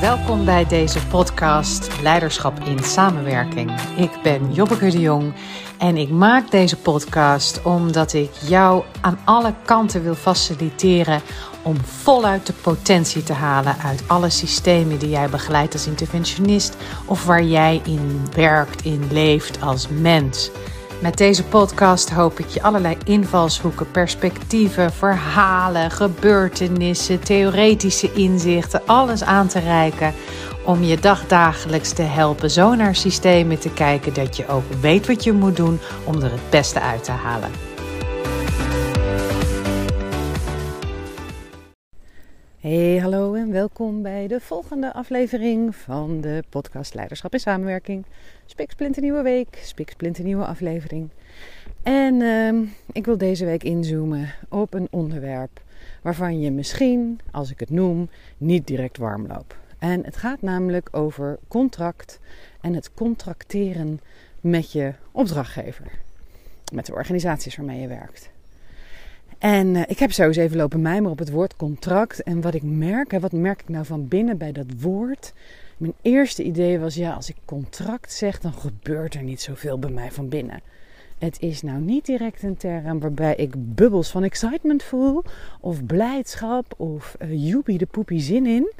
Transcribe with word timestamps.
Welkom 0.00 0.44
bij 0.44 0.66
deze 0.66 1.06
podcast 1.06 2.02
Leiderschap 2.02 2.60
in 2.60 2.78
Samenwerking. 2.78 3.80
Ik 3.96 4.10
ben 4.22 4.52
Jobbeke 4.52 4.90
de 4.90 5.00
Jong 5.00 5.32
en 5.78 5.96
ik 5.96 6.10
maak 6.10 6.50
deze 6.50 6.76
podcast 6.76 7.62
omdat 7.62 8.12
ik 8.12 8.30
jou 8.32 8.84
aan 9.00 9.18
alle 9.24 9.54
kanten 9.64 10.02
wil 10.02 10.14
faciliteren 10.14 11.20
om 11.62 11.76
voluit 11.76 12.46
de 12.46 12.52
potentie 12.52 13.22
te 13.22 13.32
halen 13.32 13.76
uit 13.76 14.02
alle 14.06 14.30
systemen 14.30 14.98
die 14.98 15.10
jij 15.10 15.28
begeleidt 15.28 15.72
als 15.72 15.86
interventionist 15.86 16.76
of 17.06 17.24
waar 17.24 17.44
jij 17.44 17.80
in 17.84 18.20
werkt, 18.34 18.84
in 18.84 19.08
leeft 19.12 19.62
als 19.62 19.88
mens. 19.88 20.50
Met 21.00 21.16
deze 21.16 21.44
podcast 21.44 22.10
hoop 22.10 22.38
ik 22.38 22.46
je 22.46 22.62
allerlei 22.62 22.96
invalshoeken, 23.04 23.90
perspectieven, 23.90 24.92
verhalen, 24.92 25.90
gebeurtenissen, 25.90 27.20
theoretische 27.20 28.12
inzichten, 28.12 28.82
alles 28.86 29.22
aan 29.22 29.48
te 29.48 29.58
reiken 29.58 30.12
om 30.64 30.82
je 30.82 30.96
dagdagelijks 30.96 31.92
te 31.92 32.02
helpen 32.02 32.50
zo 32.50 32.74
naar 32.74 32.94
systemen 32.94 33.58
te 33.58 33.72
kijken 33.72 34.14
dat 34.14 34.36
je 34.36 34.48
ook 34.48 34.72
weet 34.80 35.06
wat 35.06 35.24
je 35.24 35.32
moet 35.32 35.56
doen 35.56 35.78
om 36.04 36.14
er 36.22 36.30
het 36.30 36.50
beste 36.50 36.80
uit 36.80 37.04
te 37.04 37.10
halen. 37.10 37.50
Hey, 42.60 42.98
hallo 43.02 43.29
welkom 43.50 44.02
bij 44.02 44.26
de 44.26 44.40
volgende 44.40 44.92
aflevering 44.92 45.76
van 45.76 46.20
de 46.20 46.44
podcast 46.48 46.94
Leiderschap 46.94 47.32
in 47.32 47.40
Samenwerking. 47.40 48.04
Spik 48.46 48.96
nieuwe 49.00 49.22
week, 49.22 49.58
spik 49.62 50.18
nieuwe 50.22 50.44
aflevering. 50.44 51.08
En 51.82 52.14
uh, 52.14 52.68
ik 52.92 53.04
wil 53.04 53.18
deze 53.18 53.44
week 53.44 53.62
inzoomen 53.62 54.34
op 54.48 54.74
een 54.74 54.88
onderwerp 54.90 55.62
waarvan 56.02 56.40
je 56.40 56.50
misschien, 56.50 57.20
als 57.30 57.50
ik 57.50 57.60
het 57.60 57.70
noem, 57.70 58.08
niet 58.38 58.66
direct 58.66 58.96
warm 58.96 59.26
loopt. 59.26 59.54
En 59.78 60.04
het 60.04 60.16
gaat 60.16 60.42
namelijk 60.42 60.88
over 60.92 61.38
contract 61.48 62.18
en 62.60 62.74
het 62.74 62.94
contracteren 62.94 64.00
met 64.40 64.72
je 64.72 64.92
opdrachtgever. 65.12 65.90
Met 66.72 66.86
de 66.86 66.92
organisaties 66.92 67.56
waarmee 67.56 67.80
je 67.80 67.88
werkt. 67.88 68.30
En 69.40 69.74
uh, 69.74 69.82
ik 69.86 69.98
heb 69.98 70.12
zo 70.12 70.22
eens 70.22 70.36
even 70.36 70.56
lopen 70.56 70.82
mijmeren 70.82 71.10
op 71.10 71.18
het 71.18 71.30
woord 71.30 71.56
contract. 71.56 72.22
En 72.22 72.40
wat 72.40 72.54
ik 72.54 72.62
merk, 72.62 73.10
hè, 73.10 73.20
wat 73.20 73.32
merk 73.32 73.60
ik 73.60 73.68
nou 73.68 73.84
van 73.84 74.08
binnen 74.08 74.38
bij 74.38 74.52
dat 74.52 74.66
woord? 74.80 75.32
Mijn 75.76 75.94
eerste 76.02 76.42
idee 76.42 76.78
was, 76.78 76.94
ja, 76.94 77.12
als 77.12 77.28
ik 77.28 77.36
contract 77.44 78.12
zeg, 78.12 78.40
dan 78.40 78.52
gebeurt 78.52 79.14
er 79.14 79.22
niet 79.22 79.40
zoveel 79.40 79.78
bij 79.78 79.90
mij 79.90 80.12
van 80.12 80.28
binnen. 80.28 80.60
Het 81.18 81.40
is 81.40 81.62
nou 81.62 81.80
niet 81.80 82.06
direct 82.06 82.42
een 82.42 82.56
term 82.56 83.00
waarbij 83.00 83.34
ik 83.34 83.74
bubbels 83.74 84.10
van 84.10 84.22
excitement 84.22 84.82
voel, 84.82 85.22
of 85.60 85.86
blijdschap, 85.86 86.74
of 86.76 87.16
uh, 87.22 87.62
de 87.64 87.86
poepie 87.90 88.20
zin 88.20 88.46
in. 88.46 88.72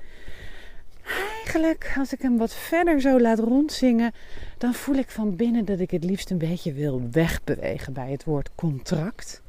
Eigenlijk, 1.37 1.95
als 1.99 2.13
ik 2.13 2.23
hem 2.23 2.39
wat 2.39 2.55
verder 2.55 3.01
zo 3.01 3.21
laat 3.21 3.39
rondzingen, 3.39 4.13
dan 4.59 4.75
voel 4.75 4.95
ik 4.95 5.11
van 5.11 5.37
binnen 5.37 5.65
dat 5.65 5.81
ik 5.81 5.91
het 5.91 6.05
liefst 6.05 6.31
een 6.31 6.39
beetje 6.39 6.73
wil 6.73 7.03
wegbewegen 7.11 7.93
bij 7.93 8.11
het 8.11 8.25
woord 8.25 8.51
contract. 8.55 9.43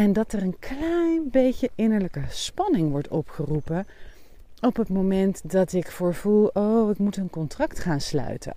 En 0.00 0.12
dat 0.12 0.32
er 0.32 0.42
een 0.42 0.58
klein 0.58 1.30
beetje 1.30 1.70
innerlijke 1.74 2.22
spanning 2.28 2.90
wordt 2.90 3.08
opgeroepen 3.08 3.86
op 4.60 4.76
het 4.76 4.88
moment 4.88 5.50
dat 5.50 5.72
ik 5.72 5.90
voor 5.90 6.14
voel, 6.14 6.46
oh, 6.46 6.90
ik 6.90 6.98
moet 6.98 7.16
een 7.16 7.30
contract 7.30 7.78
gaan 7.78 8.00
sluiten. 8.00 8.52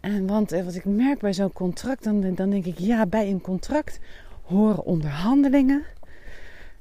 En 0.00 0.26
want 0.26 0.52
eh, 0.52 0.64
wat 0.64 0.74
ik 0.74 0.84
merk 0.84 1.18
bij 1.18 1.32
zo'n 1.32 1.52
contract, 1.52 2.04
dan, 2.04 2.34
dan 2.34 2.50
denk 2.50 2.64
ik, 2.64 2.78
ja, 2.78 3.06
bij 3.06 3.30
een 3.30 3.40
contract 3.40 3.98
horen 4.42 4.84
onderhandelingen. 4.84 5.82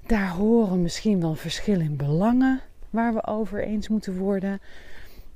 Daar 0.07 0.29
horen 0.29 0.81
misschien 0.81 1.21
wel 1.21 1.35
verschillen 1.35 1.85
in 1.85 1.97
belangen 1.97 2.59
waar 2.89 3.13
we 3.13 3.25
over 3.25 3.63
eens 3.63 3.87
moeten 3.87 4.17
worden. 4.17 4.59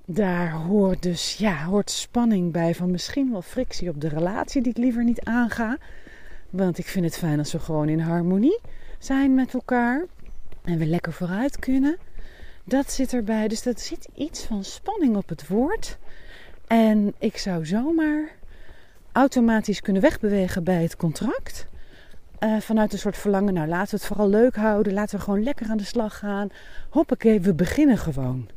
Daar 0.05 0.51
hoort 0.51 1.01
dus 1.01 1.35
ja, 1.35 1.63
hoort 1.63 1.91
spanning 1.91 2.51
bij 2.51 2.75
van 2.75 2.91
misschien 2.91 3.31
wel 3.31 3.41
frictie 3.41 3.89
op 3.89 4.01
de 4.01 4.09
relatie 4.09 4.61
die 4.61 4.71
ik 4.71 4.77
liever 4.77 5.03
niet 5.03 5.23
aanga. 5.23 5.77
Want 6.51 6.77
ik 6.77 6.85
vind 6.85 7.05
het 7.05 7.17
fijn 7.17 7.39
als 7.39 7.51
we 7.51 7.59
gewoon 7.59 7.89
in 7.89 7.99
harmonie 7.99 8.59
zijn 8.99 9.35
met 9.35 9.53
elkaar. 9.53 10.05
En 10.63 10.77
we 10.77 10.85
lekker 10.85 11.13
vooruit 11.13 11.59
kunnen. 11.59 11.97
Dat 12.63 12.91
zit 12.91 13.13
erbij. 13.13 13.47
Dus 13.47 13.63
dat 13.63 13.79
zit 13.79 14.07
iets 14.15 14.43
van 14.43 14.63
spanning 14.63 15.15
op 15.15 15.29
het 15.29 15.47
woord. 15.47 15.97
En 16.67 17.13
ik 17.17 17.37
zou 17.37 17.65
zomaar 17.65 18.29
automatisch 19.11 19.81
kunnen 19.81 20.01
wegbewegen 20.01 20.63
bij 20.63 20.81
het 20.81 20.95
contract. 20.95 21.67
Uh, 22.39 22.59
vanuit 22.59 22.93
een 22.93 22.99
soort 22.99 23.17
verlangen, 23.17 23.53
nou 23.53 23.67
laten 23.67 23.89
we 23.89 23.95
het 23.95 24.05
vooral 24.05 24.29
leuk 24.29 24.55
houden. 24.55 24.93
Laten 24.93 25.17
we 25.17 25.23
gewoon 25.23 25.43
lekker 25.43 25.69
aan 25.69 25.77
de 25.77 25.83
slag 25.83 26.17
gaan. 26.17 26.49
Hoppakee, 26.89 27.41
we 27.41 27.53
beginnen 27.53 27.97
gewoon. 27.97 28.49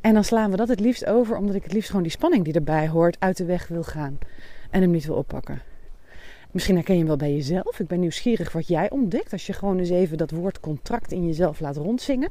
En 0.00 0.14
dan 0.14 0.24
slaan 0.24 0.50
we 0.50 0.56
dat 0.56 0.68
het 0.68 0.80
liefst 0.80 1.06
over, 1.06 1.36
omdat 1.36 1.54
ik 1.54 1.62
het 1.62 1.72
liefst 1.72 1.88
gewoon 1.88 2.02
die 2.02 2.12
spanning 2.12 2.44
die 2.44 2.54
erbij 2.54 2.88
hoort 2.88 3.16
uit 3.18 3.36
de 3.36 3.44
weg 3.44 3.68
wil 3.68 3.82
gaan. 3.82 4.18
En 4.70 4.80
hem 4.80 4.90
niet 4.90 5.04
wil 5.04 5.16
oppakken. 5.16 5.62
Misschien 6.50 6.74
herken 6.74 6.98
je 6.98 7.04
wel 7.04 7.16
bij 7.16 7.32
jezelf. 7.32 7.80
Ik 7.80 7.86
ben 7.86 8.00
nieuwsgierig 8.00 8.52
wat 8.52 8.68
jij 8.68 8.90
ontdekt 8.90 9.32
als 9.32 9.46
je 9.46 9.52
gewoon 9.52 9.78
eens 9.78 9.90
even 9.90 10.18
dat 10.18 10.30
woord 10.30 10.60
contract 10.60 11.12
in 11.12 11.26
jezelf 11.26 11.60
laat 11.60 11.76
rondzingen. 11.76 12.30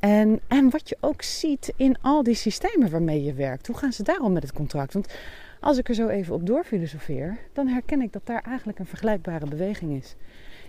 En, 0.00 0.40
en 0.48 0.70
wat 0.70 0.88
je 0.88 0.96
ook 1.00 1.22
ziet 1.22 1.72
in 1.76 1.96
al 2.00 2.22
die 2.22 2.34
systemen 2.34 2.90
waarmee 2.90 3.24
je 3.24 3.32
werkt. 3.32 3.66
Hoe 3.66 3.76
gaan 3.76 3.92
ze 3.92 4.02
daarom 4.02 4.32
met 4.32 4.42
het 4.42 4.52
contract? 4.52 4.92
Want 4.92 5.14
als 5.60 5.78
ik 5.78 5.88
er 5.88 5.94
zo 5.94 6.08
even 6.08 6.34
op 6.34 6.46
doorfilosofeer, 6.46 7.38
dan 7.52 7.66
herken 7.66 8.02
ik 8.02 8.12
dat 8.12 8.26
daar 8.26 8.42
eigenlijk 8.42 8.78
een 8.78 8.86
vergelijkbare 8.86 9.46
beweging 9.46 10.02
is. 10.02 10.14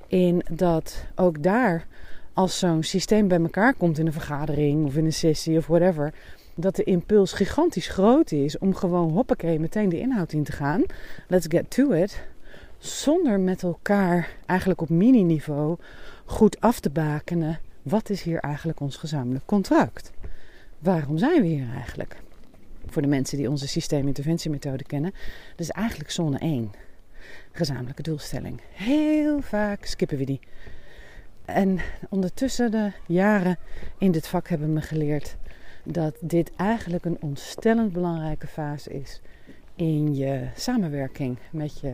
In 0.07 0.43
dat 0.51 1.05
ook 1.15 1.43
daar, 1.43 1.87
als 2.33 2.59
zo'n 2.59 2.83
systeem 2.83 3.27
bij 3.27 3.39
elkaar 3.39 3.73
komt 3.73 3.97
in 3.97 4.05
een 4.05 4.13
vergadering 4.13 4.85
of 4.85 4.95
in 4.95 5.05
een 5.05 5.13
sessie 5.13 5.57
of 5.57 5.67
whatever, 5.67 6.13
dat 6.55 6.75
de 6.75 6.83
impuls 6.83 7.33
gigantisch 7.33 7.87
groot 7.87 8.31
is 8.31 8.57
om 8.57 8.75
gewoon 8.75 9.11
hoppakee 9.11 9.59
meteen 9.59 9.89
de 9.89 9.99
inhoud 9.99 10.33
in 10.33 10.43
te 10.43 10.51
gaan. 10.51 10.83
Let's 11.27 11.45
get 11.49 11.69
to 11.69 11.91
it 11.91 12.21
zonder 12.77 13.39
met 13.39 13.63
elkaar 13.63 14.29
eigenlijk 14.45 14.81
op 14.81 14.89
mini-niveau 14.89 15.77
goed 16.25 16.61
af 16.61 16.79
te 16.79 16.89
bakenen. 16.89 17.59
Wat 17.81 18.09
is 18.09 18.21
hier 18.21 18.39
eigenlijk 18.39 18.79
ons 18.79 18.97
gezamenlijk 18.97 19.45
contract? 19.45 20.11
Waarom 20.79 21.17
zijn 21.17 21.41
we 21.41 21.47
hier 21.47 21.69
eigenlijk? 21.73 22.15
Voor 22.85 23.01
de 23.01 23.07
mensen 23.07 23.37
die 23.37 23.49
onze 23.49 23.67
systeeminterventiemethode 23.67 24.83
kennen, 24.83 25.11
dat 25.49 25.59
is 25.59 25.69
eigenlijk 25.69 26.11
zone 26.11 26.37
1. 26.37 26.71
Gezamenlijke 27.51 28.01
doelstelling. 28.01 28.61
Heel 28.71 29.41
vaak 29.41 29.85
skippen 29.85 30.17
we 30.17 30.25
die. 30.25 30.39
En 31.45 31.79
ondertussen 32.09 32.71
de 32.71 32.91
jaren 33.05 33.57
in 33.97 34.11
dit 34.11 34.27
vak 34.27 34.47
hebben 34.47 34.73
me 34.73 34.81
geleerd 34.81 35.37
dat 35.83 36.17
dit 36.21 36.51
eigenlijk 36.55 37.05
een 37.05 37.17
ontstellend 37.21 37.93
belangrijke 37.93 38.47
fase 38.47 38.89
is 38.89 39.21
in 39.75 40.15
je 40.15 40.47
samenwerking 40.55 41.37
met 41.51 41.79
je 41.79 41.93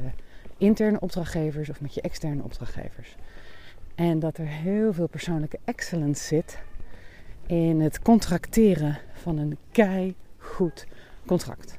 interne 0.63 0.99
opdrachtgevers 0.99 1.69
of 1.69 1.81
met 1.81 1.93
je 1.93 2.01
externe 2.01 2.43
opdrachtgevers. 2.43 3.15
En 3.95 4.19
dat 4.19 4.37
er 4.37 4.47
heel 4.47 4.93
veel 4.93 5.07
persoonlijke 5.07 5.59
excellence 5.65 6.23
zit 6.23 6.57
in 7.45 7.81
het 7.81 8.01
contracteren 8.01 8.99
van 9.13 9.37
een 9.37 9.57
kei 9.71 10.15
goed 10.37 10.85
contract. 11.25 11.77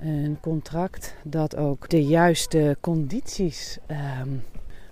Een 0.00 0.38
contract 0.40 1.14
dat 1.22 1.56
ook 1.56 1.88
de 1.88 2.04
juiste 2.04 2.76
condities 2.80 3.78
ehm, 3.86 4.28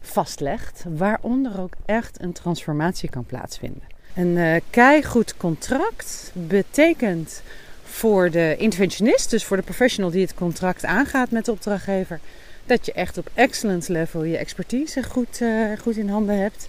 vastlegt, 0.01 0.85
waaronder 0.89 1.61
ook 1.61 1.75
echt 1.85 2.23
een 2.23 2.33
transformatie 2.33 3.11
kan 3.11 3.25
plaatsvinden. 3.25 3.83
Een 4.15 4.37
uh, 4.37 4.57
keigoed 4.71 5.37
contract 5.37 6.33
betekent 6.35 7.43
voor 7.83 8.31
de 8.31 8.57
interventionist, 8.59 9.31
dus 9.31 9.45
voor 9.45 9.57
de 9.57 9.63
professional 9.63 10.11
die 10.11 10.21
het 10.21 10.35
contract 10.35 10.85
aangaat 10.85 11.31
met 11.31 11.45
de 11.45 11.53
opdrachtgever, 11.53 12.21
dat 12.67 12.87
je 12.87 12.93
echt 12.93 13.19
op 13.19 13.31
excellence 13.35 13.93
level 13.93 14.25
je 14.25 14.37
expertise 14.37 15.03
goed, 15.03 15.41
uh, 15.41 15.79
goed 15.79 15.97
in 15.97 16.09
handen 16.09 16.39
hebt. 16.39 16.69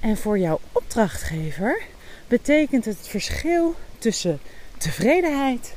En 0.00 0.16
voor 0.16 0.38
jouw 0.38 0.60
opdrachtgever 0.72 1.82
betekent 2.28 2.84
het 2.84 3.08
verschil 3.08 3.74
tussen 3.98 4.38
tevredenheid 4.78 5.74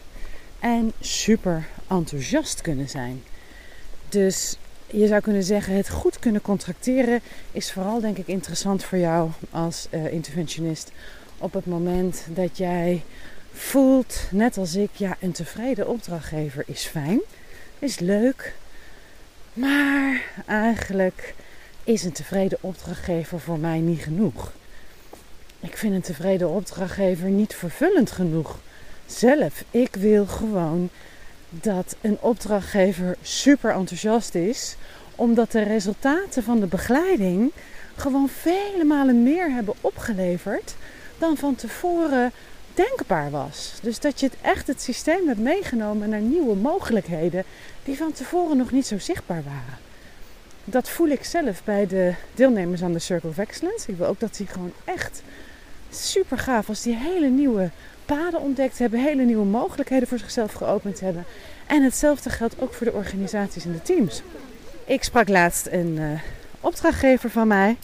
en 0.59 0.91
super 0.99 1.67
enthousiast 1.87 2.61
kunnen 2.61 2.89
zijn. 2.89 3.23
Dus 4.09 4.57
je 4.87 5.07
zou 5.07 5.21
kunnen 5.21 5.43
zeggen, 5.43 5.75
het 5.75 5.89
goed 5.89 6.19
kunnen 6.19 6.41
contracteren 6.41 7.21
is 7.51 7.71
vooral 7.71 7.99
denk 7.99 8.17
ik 8.17 8.27
interessant 8.27 8.83
voor 8.83 8.97
jou 8.97 9.29
als 9.49 9.87
uh, 9.91 10.11
interventionist. 10.13 10.91
Op 11.37 11.53
het 11.53 11.65
moment 11.65 12.25
dat 12.29 12.57
jij 12.57 13.03
voelt, 13.53 14.27
net 14.31 14.57
als 14.57 14.75
ik, 14.75 14.89
ja, 14.93 15.17
een 15.19 15.31
tevreden 15.31 15.87
opdrachtgever 15.87 16.63
is 16.67 16.83
fijn, 16.85 17.19
is 17.79 17.99
leuk, 17.99 18.53
maar 19.57 20.21
eigenlijk 20.45 21.33
is 21.83 22.03
een 22.03 22.11
tevreden 22.11 22.57
opdrachtgever 22.61 23.39
voor 23.39 23.59
mij 23.59 23.79
niet 23.79 24.01
genoeg. 24.01 24.51
Ik 25.59 25.77
vind 25.77 25.93
een 25.93 26.01
tevreden 26.01 26.49
opdrachtgever 26.49 27.29
niet 27.29 27.55
vervullend 27.55 28.11
genoeg. 28.11 28.59
Zelf, 29.05 29.63
ik 29.71 29.95
wil 29.95 30.25
gewoon 30.25 30.89
dat 31.49 31.95
een 32.01 32.17
opdrachtgever 32.19 33.15
super 33.21 33.71
enthousiast 33.71 34.35
is, 34.35 34.75
omdat 35.15 35.51
de 35.51 35.63
resultaten 35.63 36.43
van 36.43 36.59
de 36.59 36.65
begeleiding 36.65 37.51
gewoon 37.95 38.29
vele 38.29 38.83
malen 38.83 39.23
meer 39.23 39.51
hebben 39.51 39.73
opgeleverd 39.81 40.75
dan 41.17 41.37
van 41.37 41.55
tevoren 41.55 42.31
denkbaar 42.77 43.31
was. 43.31 43.73
Dus 43.81 43.99
dat 43.99 44.19
je 44.19 44.25
het 44.25 44.35
echt 44.41 44.67
het 44.67 44.81
systeem 44.81 45.27
hebt 45.27 45.39
meegenomen 45.39 46.09
naar 46.09 46.19
nieuwe 46.19 46.55
mogelijkheden 46.55 47.43
die 47.83 47.97
van 47.97 48.11
tevoren 48.11 48.57
nog 48.57 48.71
niet 48.71 48.87
zo 48.87 48.99
zichtbaar 48.99 49.43
waren. 49.43 49.85
Dat 50.63 50.89
voel 50.89 51.07
ik 51.07 51.23
zelf 51.23 51.63
bij 51.63 51.87
de 51.87 52.13
deelnemers 52.33 52.81
aan 52.83 52.93
de 52.93 52.99
Circle 52.99 53.29
of 53.29 53.37
Excellence. 53.37 53.91
Ik 53.91 53.97
wil 53.97 54.07
ook 54.07 54.19
dat 54.19 54.37
die 54.37 54.47
gewoon 54.47 54.73
echt 54.83 55.21
super 55.89 56.37
gaaf 56.37 56.69
als 56.69 56.81
die 56.81 56.95
hele 56.95 57.27
nieuwe 57.27 57.69
paden 58.05 58.41
ontdekt 58.41 58.79
hebben, 58.79 58.99
hele 58.99 59.23
nieuwe 59.23 59.45
mogelijkheden 59.45 60.07
voor 60.07 60.17
zichzelf 60.17 60.53
geopend 60.53 60.99
hebben. 60.99 61.25
En 61.67 61.83
hetzelfde 61.83 62.29
geldt 62.29 62.55
ook 62.59 62.73
voor 62.73 62.85
de 62.85 62.93
organisaties 62.93 63.65
en 63.65 63.71
de 63.71 63.81
teams. 63.81 64.21
Ik 64.85 65.03
sprak 65.03 65.27
laatst 65.27 65.67
een 65.71 65.97
uh, 65.97 66.19
opdrachtgever 66.59 67.29
van 67.29 67.47
mij. 67.47 67.77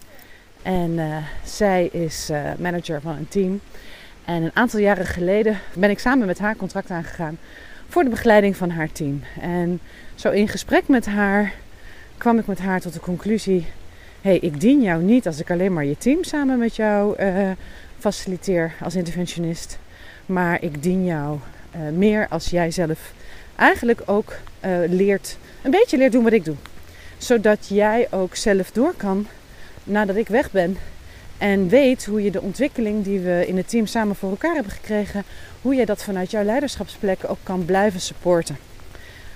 En 0.62 0.92
uh, 0.92 1.18
zij 1.46 1.86
is 1.86 2.30
uh, 2.30 2.52
manager 2.60 3.02
van 3.02 3.16
een 3.16 3.28
team. 3.28 3.62
En 4.26 4.44
een 4.44 4.52
aantal 4.54 4.80
jaren 4.80 5.06
geleden 5.06 5.60
ben 5.74 5.90
ik 5.90 6.00
samen 6.00 6.28
met 6.28 6.40
haar 6.40 6.56
contract 6.56 6.90
aangegaan 6.90 7.38
voor 7.90 8.04
de 8.04 8.10
begeleiding 8.10 8.58
van 8.58 8.70
haar 8.70 8.92
team. 8.92 9.22
En 9.42 9.80
zo 10.16 10.30
in 10.30 10.48
gesprek 10.48 10.88
met 10.88 11.06
haar 11.06 11.54
kwam 12.18 12.40
ik 12.40 12.48
met 12.48 12.60
haar 12.60 12.82
tot 12.82 12.94
de 12.94 13.00
conclusie: 13.00 13.66
hey, 14.22 14.38
ik 14.38 14.60
dien 14.60 14.82
jou 14.82 15.04
niet 15.04 15.28
als 15.28 15.40
ik 15.40 15.52
alleen 15.52 15.74
maar 15.74 15.86
je 15.86 15.98
team 15.98 16.24
samen 16.24 16.60
met 16.60 16.76
jou 16.76 17.24
uh, 17.24 17.52
faciliteer 18.00 18.74
als 18.82 18.96
interventionist. 18.96 19.80
Maar 20.26 20.62
ik 20.62 20.84
dien 20.84 21.06
jou 21.06 21.38
uh, 21.76 21.82
meer 21.98 22.28
als 22.30 22.50
jij 22.50 22.72
zelf 22.72 23.14
eigenlijk 23.56 24.02
ook 24.06 24.34
uh, 24.66 24.78
leert, 24.88 25.38
een 25.62 25.72
beetje 25.72 25.98
leert 25.98 26.12
doen 26.12 26.24
wat 26.24 26.34
ik 26.34 26.46
doe. 26.46 26.56
Zodat 27.18 27.68
jij 27.68 28.08
ook 28.12 28.36
zelf 28.36 28.72
door 28.72 28.94
kan 28.98 29.28
nadat 29.84 30.16
ik 30.16 30.28
weg 30.28 30.52
ben 30.52 30.78
en 31.44 31.68
weet 31.68 32.06
hoe 32.06 32.24
je 32.24 32.32
de 32.32 32.42
ontwikkeling 32.42 33.04
die 33.04 33.20
we 33.20 33.48
in 33.48 33.58
het 33.58 33.70
team 33.70 33.86
samen 33.86 34.16
voor 34.16 34.30
elkaar 34.30 34.54
hebben 34.54 34.72
gekregen, 34.72 35.24
hoe 35.62 35.76
je 35.76 35.86
dat 35.86 36.04
vanuit 36.04 36.32
jouw 36.32 36.44
leiderschapsplek 36.44 37.20
ook 37.28 37.38
kan 37.44 37.66
blijven 37.66 38.00
supporten. 38.00 38.58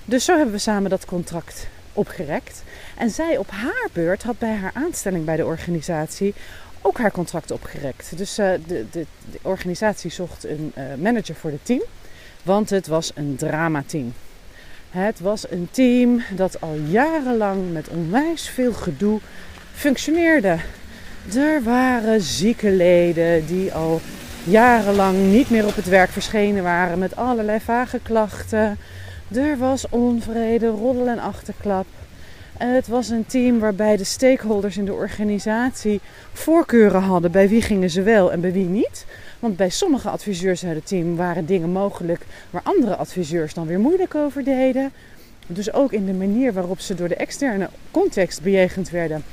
Dus 0.06 0.26
zo 0.26 0.36
hebben 0.36 0.54
we 0.54 0.60
samen 0.60 0.90
dat 0.90 1.06
contract 1.06 1.68
opgerekt. 1.94 2.64
En 2.98 3.10
zij 3.10 3.38
op 3.38 3.50
haar 3.50 3.88
beurt 3.94 4.24
had 4.24 4.40
bij 4.40 4.56
haar 4.56 4.72
aanstelling 4.74 5.26
bij 5.26 5.36
de 5.36 5.46
organisatie 5.46 6.34
ook 6.82 6.98
haar 6.98 7.12
contract 7.12 7.52
opgerekt. 7.52 8.18
Dus 8.18 8.40
uh, 8.40 8.52
de, 8.68 8.86
de, 8.92 9.06
de, 9.32 9.40
organisatie 9.42 10.12
zocht 10.12 10.44
een 10.44 10.74
uh, 10.78 10.84
manager 11.02 11.36
voor 11.36 11.52
het 11.52 11.66
team, 11.66 11.84
want 12.44 12.70
het 12.70 12.88
was 12.88 13.12
een 13.16 13.36
dramateam. 13.36 14.14
Het 14.90 15.20
was 15.20 15.52
een 15.52 15.68
team 15.72 16.22
dat 16.36 16.62
al 16.62 16.76
jarenlang 16.76 17.72
met 17.72 17.88
onwijs 17.88 18.50
veel 18.50 18.74
gedoe 18.74 19.20
functioneerde. 19.74 20.58
Er 21.36 21.64
waren 21.64 22.22
zieke 22.22 22.70
leden 22.70 23.46
die 23.46 23.74
al 23.74 24.02
jarenlang 24.44 25.32
niet 25.32 25.50
meer 25.50 25.66
op 25.66 25.76
het 25.76 25.88
werk 25.88 26.10
verschenen 26.10 26.64
waren 26.64 27.00
met 27.00 27.16
allerlei 27.16 27.60
vage 27.60 28.00
klachten. 28.04 28.78
Er 29.34 29.58
was 29.58 29.90
onvrede, 29.90 30.68
roddel 30.68 31.08
en 31.08 31.20
achterklap. 31.20 31.86
Het 32.58 32.88
was 32.88 33.10
een 33.10 33.26
team 33.26 33.60
waarbij 33.60 33.98
de 33.98 34.04
stakeholders 34.04 34.78
in 34.78 34.86
de 34.86 34.94
organisatie 34.94 36.00
voorkeuren 36.34 37.02
hadden 37.02 37.32
bij 37.32 37.50
wie 37.50 37.62
gingen 37.62 37.90
ze 37.90 38.02
wel 38.02 38.32
en 38.32 38.42
bij 38.42 38.52
wie 38.52 38.66
niet. 38.66 39.06
Want 39.40 39.58
bij 39.58 39.70
sommige 39.70 40.10
adviseurs 40.10 40.66
uit 40.66 40.76
het 40.76 40.88
team 40.88 41.16
waren 41.16 41.46
dingen 41.46 41.70
mogelijk 41.70 42.26
waar 42.50 42.64
andere 42.64 42.96
adviseurs 42.96 43.54
dan 43.54 43.68
weer 43.68 43.80
moeilijk 43.80 44.16
over 44.16 44.44
deden. 44.44 44.92
Dus 45.48 45.74
ook 45.74 45.92
in 45.92 46.06
de 46.06 46.14
manier 46.14 46.54
waarop 46.54 46.80
ze 46.80 46.96
door 46.96 47.08
de 47.08 47.16
externe 47.16 47.70
context 47.92 48.42
bejegend 48.42 48.90
werden, 48.90 49.24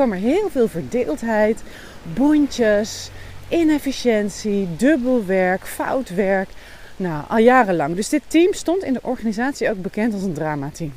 kwam 0.00 0.12
er 0.12 0.18
heel 0.18 0.50
veel 0.50 0.68
verdeeldheid, 0.68 1.62
bondjes, 2.02 3.10
inefficiëntie, 3.48 4.68
dubbelwerk, 4.76 5.66
foutwerk. 5.66 6.48
Nou, 6.96 7.24
al 7.28 7.38
jarenlang. 7.38 7.96
Dus 7.96 8.08
dit 8.08 8.22
team 8.26 8.52
stond 8.52 8.84
in 8.84 8.92
de 8.92 9.02
organisatie 9.02 9.70
ook 9.70 9.82
bekend 9.82 10.12
als 10.12 10.22
een 10.22 10.32
dramateam. 10.32 10.92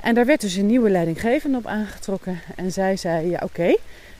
En 0.00 0.14
daar 0.14 0.26
werd 0.26 0.40
dus 0.40 0.54
een 0.54 0.66
nieuwe 0.66 0.90
leidinggevende 0.90 1.58
op 1.58 1.66
aangetrokken. 1.66 2.40
En 2.56 2.72
zij 2.72 2.96
zei: 2.96 3.30
Ja, 3.30 3.40
oké, 3.44 3.76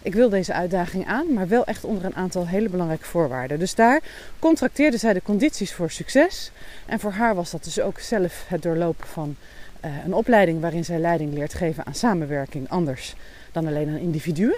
ik 0.09 0.15
wil 0.15 0.29
deze 0.29 0.53
uitdaging 0.53 1.07
aan, 1.07 1.33
maar 1.33 1.49
wel 1.49 1.65
echt 1.65 1.85
onder 1.85 2.05
een 2.05 2.15
aantal 2.15 2.47
hele 2.47 2.69
belangrijke 2.69 3.05
voorwaarden. 3.05 3.59
Dus 3.59 3.75
daar 3.75 4.01
contracteerde 4.39 4.97
zij 4.97 5.13
de 5.13 5.23
condities 5.23 5.75
voor 5.75 5.91
succes. 5.91 6.51
En 6.87 7.01
voor 7.01 7.11
haar 7.11 7.35
was 7.35 7.51
dat 7.51 7.65
dus 7.65 7.81
ook 7.81 7.99
zelf 7.99 8.45
het 8.47 8.63
doorlopen 8.63 9.07
van 9.07 9.37
uh, 9.85 9.91
een 10.05 10.15
opleiding 10.15 10.61
waarin 10.61 10.85
zij 10.85 10.99
leiding 10.99 11.35
leert 11.35 11.55
geven 11.55 11.87
aan 11.87 11.95
samenwerking 11.95 12.69
anders 12.69 13.15
dan 13.53 13.67
alleen 13.67 13.89
aan 13.89 13.97
individuen. 13.97 14.57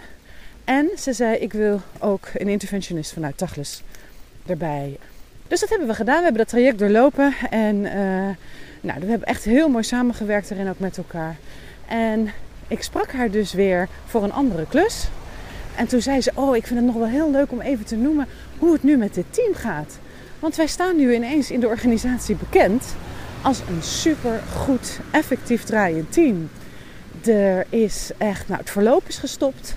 En 0.65 0.91
ze 0.99 1.13
zei: 1.13 1.37
Ik 1.37 1.53
wil 1.53 1.81
ook 1.99 2.29
een 2.35 2.49
interventionist 2.49 3.13
vanuit 3.13 3.39
Tachlis 3.39 3.83
erbij. 4.47 4.99
Dus 5.49 5.61
dat 5.61 5.69
hebben 5.69 5.89
we 5.89 5.95
gedaan. 5.95 6.17
We 6.17 6.23
hebben 6.23 6.43
dat 6.43 6.49
traject 6.51 6.79
doorlopen. 6.79 7.35
En 7.51 7.77
uh, 7.77 7.93
nou, 8.81 9.01
we 9.01 9.07
hebben 9.07 9.29
echt 9.29 9.45
heel 9.45 9.69
mooi 9.69 9.85
samengewerkt 9.85 10.51
erin 10.51 10.69
ook 10.69 10.79
met 10.79 10.97
elkaar. 10.97 11.37
En 11.89 12.31
ik 12.69 12.83
sprak 12.83 13.13
haar 13.13 13.31
dus 13.31 13.53
weer 13.53 13.89
voor 14.07 14.23
een 14.23 14.33
andere 14.33 14.67
klus. 14.67 15.09
En 15.81 15.87
toen 15.87 16.03
zei 16.03 16.21
ze: 16.21 16.31
Oh, 16.35 16.57
ik 16.57 16.67
vind 16.67 16.79
het 16.79 16.89
nog 16.89 16.97
wel 16.97 17.07
heel 17.07 17.31
leuk 17.31 17.53
om 17.53 17.61
even 17.61 17.85
te 17.85 17.97
noemen 17.97 18.27
hoe 18.59 18.73
het 18.73 18.83
nu 18.83 18.97
met 18.97 19.15
dit 19.15 19.25
team 19.31 19.55
gaat. 19.55 19.99
Want 20.39 20.57
wij 20.57 20.67
staan 20.67 20.97
nu 20.97 21.15
ineens 21.15 21.51
in 21.51 21.61
de 21.61 21.67
organisatie 21.67 22.37
bekend 22.37 22.95
als 23.43 23.61
een 23.69 23.83
super 23.83 24.41
goed, 24.57 24.99
effectief 25.11 25.65
draaiend 25.65 26.13
team. 26.13 26.51
Er 27.25 27.67
is 27.69 28.11
echt, 28.19 28.49
nou, 28.49 28.61
het 28.61 28.71
verloop 28.71 29.09
is 29.09 29.19
gestopt. 29.19 29.77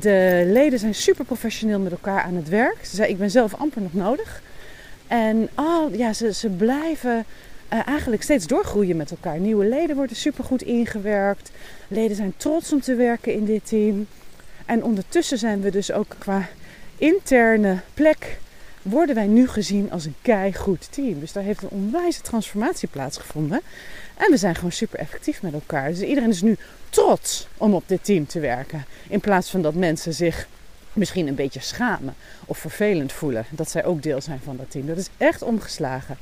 De 0.00 0.44
leden 0.46 0.78
zijn 0.78 0.94
super 0.94 1.24
professioneel 1.24 1.78
met 1.78 1.92
elkaar 1.92 2.22
aan 2.22 2.34
het 2.34 2.48
werk. 2.48 2.84
Ze 2.84 2.96
zei: 2.96 3.10
Ik 3.10 3.18
ben 3.18 3.30
zelf 3.30 3.54
amper 3.54 3.82
nog 3.82 3.94
nodig. 3.94 4.42
En 5.06 5.48
oh, 5.54 5.94
ja, 5.94 6.12
ze, 6.12 6.32
ze 6.32 6.48
blijven 6.48 7.24
uh, 7.72 7.86
eigenlijk 7.86 8.22
steeds 8.22 8.46
doorgroeien 8.46 8.96
met 8.96 9.10
elkaar. 9.10 9.38
Nieuwe 9.38 9.68
leden 9.68 9.96
worden 9.96 10.16
supergoed 10.16 10.62
ingewerkt. 10.62 11.50
Leden 11.88 12.16
zijn 12.16 12.34
trots 12.36 12.72
om 12.72 12.80
te 12.80 12.94
werken 12.94 13.34
in 13.34 13.44
dit 13.44 13.68
team. 13.68 14.06
En 14.66 14.84
ondertussen 14.84 15.38
zijn 15.38 15.60
we 15.60 15.70
dus 15.70 15.92
ook 15.92 16.16
qua 16.18 16.48
interne 16.96 17.80
plek 17.94 18.38
worden 18.82 19.14
wij 19.14 19.26
nu 19.26 19.48
gezien 19.48 19.90
als 19.90 20.04
een 20.04 20.14
keigoed 20.22 20.92
team. 20.92 21.20
Dus 21.20 21.32
daar 21.32 21.42
heeft 21.42 21.62
een 21.62 21.68
onwijze 21.68 22.20
transformatie 22.20 22.88
plaatsgevonden. 22.88 23.60
En 24.16 24.30
we 24.30 24.36
zijn 24.36 24.54
gewoon 24.54 24.72
super 24.72 24.98
effectief 24.98 25.42
met 25.42 25.52
elkaar. 25.52 25.88
Dus 25.88 26.00
iedereen 26.00 26.30
is 26.30 26.42
nu 26.42 26.56
trots 26.90 27.48
om 27.56 27.74
op 27.74 27.82
dit 27.86 28.04
team 28.04 28.26
te 28.26 28.40
werken. 28.40 28.84
In 29.08 29.20
plaats 29.20 29.50
van 29.50 29.62
dat 29.62 29.74
mensen 29.74 30.14
zich 30.14 30.48
misschien 30.92 31.26
een 31.26 31.34
beetje 31.34 31.60
schamen 31.60 32.14
of 32.44 32.58
vervelend 32.58 33.12
voelen 33.12 33.44
dat 33.50 33.70
zij 33.70 33.84
ook 33.84 34.02
deel 34.02 34.20
zijn 34.20 34.40
van 34.44 34.56
dat 34.56 34.70
team. 34.70 34.86
Dat 34.86 34.98
is 34.98 35.08
echt 35.16 35.42
omgeslagen. 35.42 36.18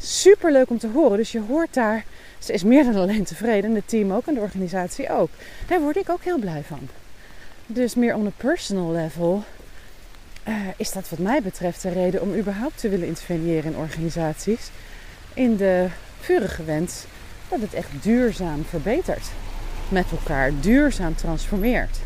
Super 0.00 0.52
leuk 0.52 0.70
om 0.70 0.78
te 0.78 0.88
horen. 0.88 1.16
Dus 1.16 1.32
je 1.32 1.40
hoort 1.40 1.74
daar, 1.74 2.04
ze 2.38 2.52
is 2.52 2.62
meer 2.62 2.84
dan 2.84 2.96
alleen 2.96 3.24
tevreden. 3.24 3.70
En 3.70 3.76
het 3.76 3.88
team 3.88 4.12
ook 4.12 4.26
en 4.26 4.34
de 4.34 4.40
organisatie 4.40 5.10
ook. 5.10 5.30
Daar 5.68 5.80
word 5.80 5.96
ik 5.96 6.10
ook 6.10 6.24
heel 6.24 6.38
blij 6.38 6.62
van. 6.66 6.88
Dus 7.72 7.94
meer 7.94 8.14
on 8.14 8.26
a 8.26 8.32
personal 8.36 8.90
level 8.90 9.44
uh, 10.48 10.54
is 10.76 10.92
dat 10.92 11.08
wat 11.08 11.18
mij 11.18 11.42
betreft 11.42 11.82
de 11.82 11.88
reden 11.88 12.22
om 12.22 12.34
überhaupt 12.34 12.78
te 12.80 12.88
willen 12.88 13.06
interveneren 13.06 13.72
in 13.72 13.78
organisaties. 13.78 14.70
In 15.34 15.56
de 15.56 15.88
vurige 16.20 16.64
wens 16.64 17.04
dat 17.48 17.60
het 17.60 17.74
echt 17.74 17.88
duurzaam 18.02 18.64
verbetert. 18.64 19.30
Met 19.88 20.10
elkaar 20.10 20.60
duurzaam 20.60 21.14
transformeert. 21.14 21.98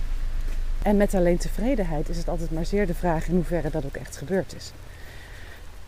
En 0.83 0.97
met 0.97 1.15
alleen 1.15 1.39
tevredenheid 1.39 2.09
is 2.09 2.17
het 2.17 2.29
altijd 2.29 2.51
maar 2.51 2.67
zeer 2.67 2.87
de 2.87 2.95
vraag 2.95 3.29
in 3.29 3.35
hoeverre 3.35 3.71
dat 3.71 3.85
ook 3.85 3.97
echt 3.97 4.17
gebeurd 4.17 4.55
is. 4.57 4.71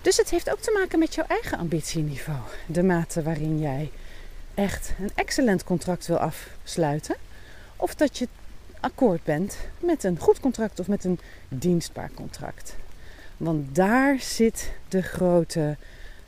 Dus 0.02 0.16
het 0.16 0.30
heeft 0.30 0.50
ook 0.50 0.60
te 0.60 0.76
maken 0.78 0.98
met 0.98 1.14
jouw 1.14 1.26
eigen 1.28 1.58
ambitieniveau. 1.58 2.40
De 2.66 2.82
mate 2.82 3.22
waarin 3.22 3.58
jij 3.58 3.90
echt 4.54 4.92
een 5.00 5.10
excellent 5.14 5.64
contract 5.64 6.06
wil 6.06 6.18
afsluiten. 6.18 7.16
Of 7.76 7.94
dat 7.94 8.18
je 8.18 8.28
akkoord 8.80 9.24
bent 9.24 9.58
met 9.78 10.04
een 10.04 10.18
goed 10.18 10.40
contract 10.40 10.80
of 10.80 10.88
met 10.88 11.04
een 11.04 11.18
dienstbaar 11.48 12.10
contract. 12.14 12.76
Want 13.36 13.74
daar 13.74 14.20
zit 14.20 14.72
de 14.88 15.02
grote 15.02 15.76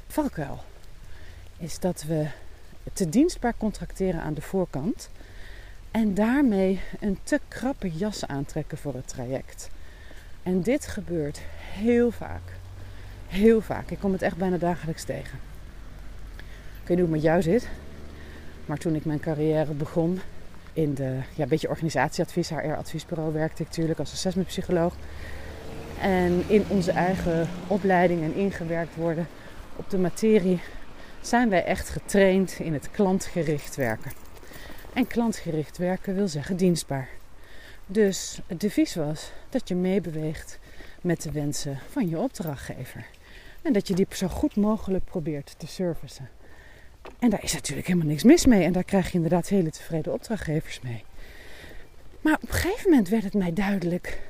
valkuil. 0.06 0.58
Is 1.58 1.78
dat 1.78 2.02
we 2.02 2.26
te 2.92 3.08
dienstbaar 3.08 3.54
contracteren 3.56 4.20
aan 4.20 4.34
de 4.34 4.40
voorkant 4.40 5.10
en 5.90 6.14
daarmee 6.14 6.80
een 7.00 7.18
te 7.22 7.40
krappe 7.48 7.90
jas 7.90 8.26
aantrekken 8.26 8.78
voor 8.78 8.94
het 8.94 9.08
traject. 9.08 9.70
En 10.42 10.62
dit 10.62 10.86
gebeurt 10.86 11.40
heel 11.60 12.10
vaak. 12.10 12.42
Heel 13.26 13.60
vaak. 13.60 13.90
Ik 13.90 13.98
kom 13.98 14.12
het 14.12 14.22
echt 14.22 14.36
bijna 14.36 14.56
dagelijks 14.56 15.04
tegen. 15.04 15.38
Ik 16.82 16.86
weet 16.86 16.98
niet 16.98 17.06
hoe 17.06 17.06
het 17.06 17.10
met 17.10 17.22
jou 17.22 17.42
zit. 17.42 17.68
Maar 18.66 18.78
toen 18.78 18.94
ik 18.94 19.04
mijn 19.04 19.20
carrière 19.20 19.72
begon 19.72 20.20
in 20.72 20.94
de 20.94 21.18
ja, 21.34 21.46
beetje 21.46 21.68
organisatieadvies, 21.68 22.48
HR-adviesbureau, 22.48 23.32
werkte 23.32 23.62
ik 23.62 23.68
natuurlijk 23.68 23.98
als 23.98 24.12
assessmentpsycholoog. 24.12 24.94
En 26.00 26.44
in 26.46 26.64
onze 26.68 26.90
eigen 26.90 27.48
opleiding 27.66 28.22
en 28.22 28.34
ingewerkt 28.34 28.96
worden 28.96 29.28
op 29.76 29.90
de 29.90 29.98
materie 29.98 30.60
zijn 31.20 31.48
wij 31.48 31.64
echt 31.64 31.88
getraind 31.88 32.58
in 32.58 32.72
het 32.72 32.90
klantgericht 32.90 33.76
werken. 33.76 34.12
En 34.92 35.06
klantgericht 35.06 35.78
werken 35.78 36.14
wil 36.14 36.28
zeggen 36.28 36.56
dienstbaar. 36.56 37.08
Dus 37.86 38.40
het 38.46 38.60
devies 38.60 38.94
was 38.94 39.32
dat 39.48 39.68
je 39.68 39.74
meebeweegt 39.74 40.58
met 41.00 41.22
de 41.22 41.32
wensen 41.32 41.78
van 41.90 42.08
je 42.08 42.18
opdrachtgever. 42.18 43.06
En 43.62 43.72
dat 43.72 43.88
je 43.88 43.94
die 43.94 44.06
zo 44.10 44.28
goed 44.28 44.56
mogelijk 44.56 45.04
probeert 45.04 45.54
te 45.58 45.66
servicen. 45.66 46.28
En 47.18 47.30
daar 47.30 47.42
is 47.42 47.52
natuurlijk 47.52 47.86
helemaal 47.86 48.08
niks 48.08 48.22
mis 48.22 48.46
mee. 48.46 48.64
En 48.64 48.72
daar 48.72 48.84
krijg 48.84 49.06
je 49.06 49.14
inderdaad 49.14 49.48
hele 49.48 49.70
tevreden 49.70 50.12
opdrachtgevers 50.12 50.80
mee. 50.80 51.04
Maar 52.20 52.34
op 52.34 52.48
een 52.48 52.54
gegeven 52.54 52.90
moment 52.90 53.08
werd 53.08 53.24
het 53.24 53.34
mij 53.34 53.52
duidelijk 53.52 54.20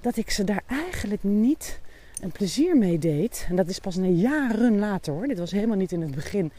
dat 0.00 0.16
ik 0.16 0.30
ze 0.30 0.44
daar 0.44 0.62
eigenlijk 0.66 1.22
niet 1.22 1.80
een 2.20 2.32
plezier 2.32 2.76
mee 2.76 2.98
deed. 2.98 3.46
En 3.48 3.56
dat 3.56 3.68
is 3.68 3.78
pas 3.78 3.96
een 3.96 4.16
jaren 4.16 4.78
later 4.78 5.12
hoor. 5.12 5.26
Dit 5.26 5.38
was 5.38 5.50
helemaal 5.50 5.76
niet 5.76 5.92
in 5.92 6.00
het 6.00 6.14
begin. 6.14 6.52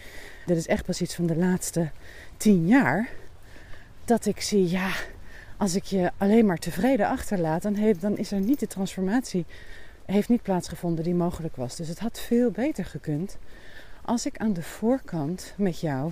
Dit 0.46 0.58
is 0.58 0.68
echt 0.68 0.86
pas 0.86 1.02
iets 1.02 1.16
van 1.16 1.26
de 1.26 1.36
laatste 1.36 1.92
tien 2.38 2.68
jaar. 2.68 3.10
Dat 4.06 4.26
ik 4.26 4.42
zie, 4.42 4.70
ja, 4.70 4.92
als 5.58 5.76
ik 5.76 5.84
je 5.84 6.12
alleen 6.18 6.46
maar 6.46 6.58
tevreden 6.58 7.08
achterlaat, 7.08 7.62
dan, 7.62 7.76
heeft, 7.76 8.02
dan 8.02 8.18
is 8.18 8.32
er 8.32 8.40
niet 8.40 8.60
de 8.60 8.68
transformatie, 8.68 9.46
heeft 10.06 10.30
niet 10.30 10.42
plaatsgevonden 10.42 11.04
die 11.04 11.14
mogelijk 11.14 11.56
was. 11.56 11.76
Dus 11.76 11.88
het 11.88 12.00
had 12.00 12.20
veel 12.20 12.52
beter 12.52 12.86
gekund 12.86 13.38
als 14.02 14.26
ik 14.26 14.38
aan 14.38 14.54
de 14.54 14.64
voorkant 14.64 15.54
met 15.58 15.80
jou 15.80 16.12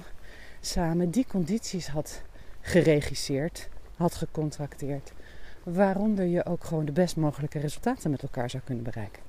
samen 0.62 1.12
die 1.12 1.26
condities 1.28 1.88
had 1.88 2.22
geregisseerd, 2.62 3.70
had 3.96 4.16
gecontracteerd, 4.16 5.12
waaronder 5.64 6.26
je 6.26 6.46
ook 6.46 6.64
gewoon 6.64 6.86
de 6.86 6.92
best 6.92 7.16
mogelijke 7.16 7.60
resultaten 7.60 8.12
met 8.12 8.22
elkaar 8.22 8.50
zou 8.50 8.64
kunnen 8.64 8.84
bereiken. 8.84 9.22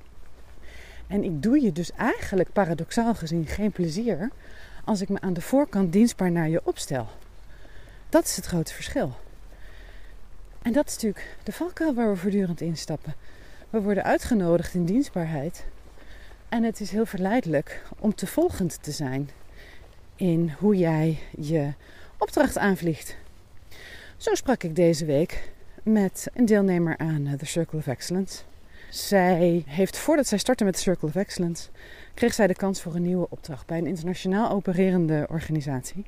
En 1.07 1.25
ik 1.25 1.43
doe 1.43 1.61
je 1.61 1.73
dus 1.73 1.93
eigenlijk 1.93 2.53
paradoxaal 2.53 3.15
gezien 3.15 3.47
geen 3.47 3.73
plezier 3.73 4.31
als 4.85 5.01
ik 5.01 5.09
me 5.09 5.21
aan 5.21 5.33
de 5.33 5.41
voorkant 5.41 5.93
dienstbaar 5.93 6.31
naar 6.31 6.49
je 6.49 6.61
opstel. 6.65 7.07
Dat 8.09 8.25
is 8.25 8.37
het 8.37 8.47
grote 8.47 8.75
verschil. 8.75 9.13
En 10.63 10.73
dat 10.73 10.87
is 10.87 10.95
natuurlijk 10.95 11.37
de 11.43 11.53
valkuil 11.53 11.95
waar 11.95 12.11
we 12.11 12.17
voortdurend 12.17 12.61
instappen. 12.61 13.15
We 13.71 13.81
worden 13.81 14.05
uitgenodigd 14.05 14.75
in 14.75 14.85
dienstbaarheid. 14.85 15.65
En 16.51 16.63
het 16.63 16.81
is 16.81 16.91
heel 16.91 17.07
verleidelijk 17.07 17.83
om 17.99 18.15
te 18.15 18.27
volgend 18.27 18.83
te 18.83 18.91
zijn 18.91 19.31
in 20.17 20.53
hoe 20.59 20.77
jij 20.77 21.19
je 21.39 21.73
opdracht 22.19 22.59
aanvliegt. 22.59 23.17
Zo 24.17 24.35
sprak 24.35 24.63
ik 24.63 24.77
deze 24.77 25.05
week 25.05 25.53
met 25.83 26.27
een 26.35 26.45
deelnemer 26.45 26.99
aan 26.99 27.35
The 27.39 27.47
Circle 27.47 27.79
of 27.79 27.87
Excellence. 27.87 28.43
Zij 28.89 29.65
heeft, 29.67 29.97
voordat 29.97 30.27
zij 30.27 30.39
startte 30.39 30.65
met 30.65 30.75
de 30.75 30.81
Circle 30.81 31.09
of 31.09 31.15
Excellence, 31.15 31.69
kreeg 32.15 32.35
zij 32.35 32.47
de 32.47 32.55
kans 32.55 32.83
voor 32.83 32.95
een 32.95 33.03
nieuwe 33.03 33.27
opdracht 33.31 33.67
bij 33.67 33.79
een 33.79 33.87
internationaal 33.87 34.51
opererende 34.51 35.27
organisatie. 35.29 36.05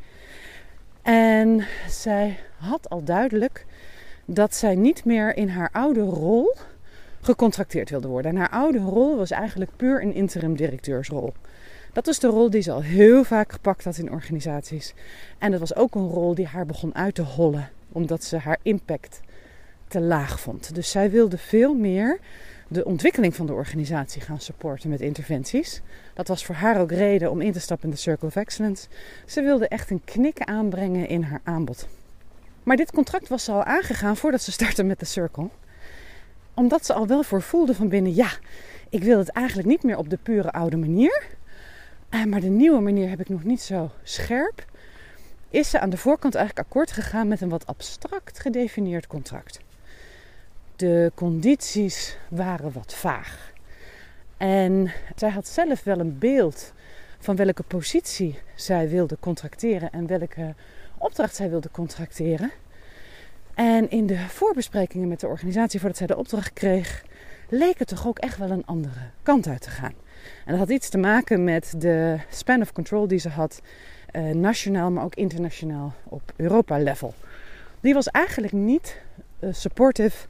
En 1.03 1.67
zij 1.89 2.39
had 2.57 2.91
al 2.91 3.05
duidelijk 3.05 3.67
dat 4.25 4.55
zij 4.55 4.75
niet 4.75 5.05
meer 5.05 5.37
in 5.37 5.49
haar 5.49 5.71
oude 5.73 6.01
rol 6.01 6.57
gecontracteerd 7.23 7.91
wilde 7.91 8.09
worden. 8.09 8.31
En 8.31 8.37
haar 8.37 8.51
oude 8.51 8.79
rol 8.79 9.17
was 9.17 9.31
eigenlijk 9.31 9.71
puur 9.77 10.03
een 10.03 10.15
interim 10.15 10.57
directeursrol. 10.57 11.33
Dat 11.93 12.07
was 12.07 12.19
de 12.19 12.27
rol 12.27 12.51
die 12.51 12.63
ze 12.63 12.73
al 12.73 12.83
heel 12.83 13.25
vaak 13.25 13.53
gepakt 13.53 13.85
had 13.85 13.97
in 13.97 14.11
organisaties. 14.11 14.95
En 15.39 15.51
dat 15.51 15.61
was 15.61 15.75
ook 15.75 15.95
een 15.95 16.09
rol 16.09 16.35
die 16.35 16.47
haar 16.47 16.67
begon 16.67 16.95
uit 16.95 17.15
te 17.15 17.23
hollen, 17.23 17.71
omdat 17.93 18.25
ze 18.25 18.37
haar 18.37 18.59
impact 18.63 19.21
te 19.89 20.01
laag 20.01 20.41
vond. 20.41 20.75
Dus 20.75 20.91
zij 20.91 21.11
wilde 21.11 21.39
veel 21.39 21.75
meer 21.75 22.19
de 22.69 22.85
ontwikkeling 22.85 23.37
van 23.37 23.47
de 23.47 23.53
organisatie 23.53 24.21
gaan 24.21 24.41
supporten 24.41 24.91
met 24.91 25.01
interventies. 25.01 25.83
Dat 26.15 26.29
was 26.29 26.45
voor 26.45 26.55
haar 26.55 26.81
ook 26.81 26.91
reden 26.91 27.31
om 27.31 27.41
in 27.41 27.53
te 27.53 27.61
stappen 27.61 27.89
in 27.89 27.95
de 27.95 28.01
Circle 28.01 28.29
of 28.29 28.37
Excellence. 28.37 28.89
Ze 29.27 29.43
wilde 29.43 29.69
echt 29.69 29.91
een 29.91 30.05
knik 30.05 30.41
aanbrengen 30.41 31.09
in 31.09 31.23
haar 31.23 31.41
aanbod. 31.45 31.89
Maar 32.63 32.77
dit 32.77 32.93
contract 32.93 33.29
was 33.29 33.45
ze 33.45 33.53
al 33.53 33.65
aangegaan 33.65 34.17
voordat 34.17 34.43
ze 34.43 34.53
startte 34.53 34.83
met 34.83 34.99
de 34.99 35.05
Circle. 35.05 35.49
Omdat 36.55 36.87
ze 36.87 36.93
al 36.93 37.07
wel 37.07 37.23
voor 37.23 37.43
voelde 37.43 37.75
van 37.75 37.89
binnen, 37.89 38.15
ja, 38.15 38.31
ik 38.89 39.03
wil 39.03 39.19
het 39.19 39.29
eigenlijk 39.29 39.69
niet 39.69 39.83
meer 39.83 39.97
op 39.97 40.11
de 40.11 40.19
pure 40.23 40.53
oude 40.53 40.77
manier. 40.77 41.27
Eh, 42.09 42.25
maar 42.25 42.41
de 42.41 42.49
nieuwe 42.49 42.81
manier 42.81 43.09
heb 43.09 43.21
ik 43.21 43.29
nog 43.29 43.45
niet 43.45 43.63
zo 43.63 43.91
scherp. 44.03 44.65
Is 45.51 45.71
ze 45.71 45.81
aan 45.81 45.91
de 45.91 45.97
voorkant 45.97 46.35
eigenlijk 46.35 46.67
akkoord 46.67 46.93
gegaan 46.93 47.29
met 47.29 47.41
een 47.41 47.49
wat 47.49 47.67
abstract 47.67 48.39
gedefinieerd 48.39 49.07
contract. 49.07 49.59
De 50.77 51.13
condities 51.15 52.17
waren 52.29 52.73
wat 52.73 52.95
vaag. 52.95 53.53
En 54.37 54.93
zij 55.17 55.31
had 55.31 55.49
zelf 55.49 55.85
wel 55.85 55.99
een 55.99 56.19
beeld 56.19 56.73
van 57.19 57.37
welke 57.37 57.63
positie 57.63 58.39
zij 58.55 58.89
wilde 58.89 59.17
contracteren 59.21 59.91
en 59.93 60.07
welke 60.07 60.55
opdracht 60.99 61.37
zij 61.37 61.51
wilde 61.51 61.71
contracteren. 61.71 62.51
En 63.55 63.91
in 63.91 64.07
de 64.07 64.19
voorbesprekingen 64.19 65.09
met 65.09 65.21
de 65.21 65.27
organisatie 65.27 65.81
voordat 65.81 65.99
zij 65.99 66.07
de 66.07 66.17
opdracht 66.17 66.53
kreeg, 66.53 67.05
leek 67.49 67.79
het 67.79 67.89
toch 67.89 68.07
ook 68.07 68.19
echt 68.19 68.39
wel 68.39 68.51
een 68.51 68.67
andere 68.67 69.01
kant 69.23 69.47
uit 69.47 69.61
te 69.61 69.71
gaan. 69.71 69.95
En 70.45 70.51
dat 70.51 70.59
had 70.59 70.71
iets 70.71 70.89
te 70.89 70.99
maken 70.99 71.45
met 71.45 71.75
de 71.79 72.19
span 72.31 72.61
of 72.61 72.73
control 72.73 73.09
die 73.09 73.19
ze 73.19 73.29
had, 73.29 73.63
eh, 74.11 74.23
nationaal, 74.23 74.91
maar 74.91 75.05
ook 75.05 75.15
internationaal 75.15 75.95
op 76.05 76.33
Europa-level. 76.37 77.15
Die 77.81 77.95
was 77.95 78.09
eigenlijk 78.09 78.53
niet 78.53 79.01
uh, 79.41 79.53
supportive 79.53 80.27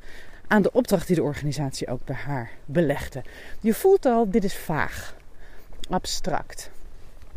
aan 0.47 0.62
de 0.62 0.73
opdracht 0.73 1.07
die 1.07 1.17
de 1.17 1.23
organisatie 1.23 1.88
ook 1.88 2.05
bij 2.05 2.17
haar 2.17 2.50
belegde. 2.64 3.23
Je 3.61 3.75
voelt 3.75 4.07
al, 4.07 4.31
dit 4.31 4.45
is 4.45 4.57
vaag, 4.57 5.17
abstract. 5.91 6.71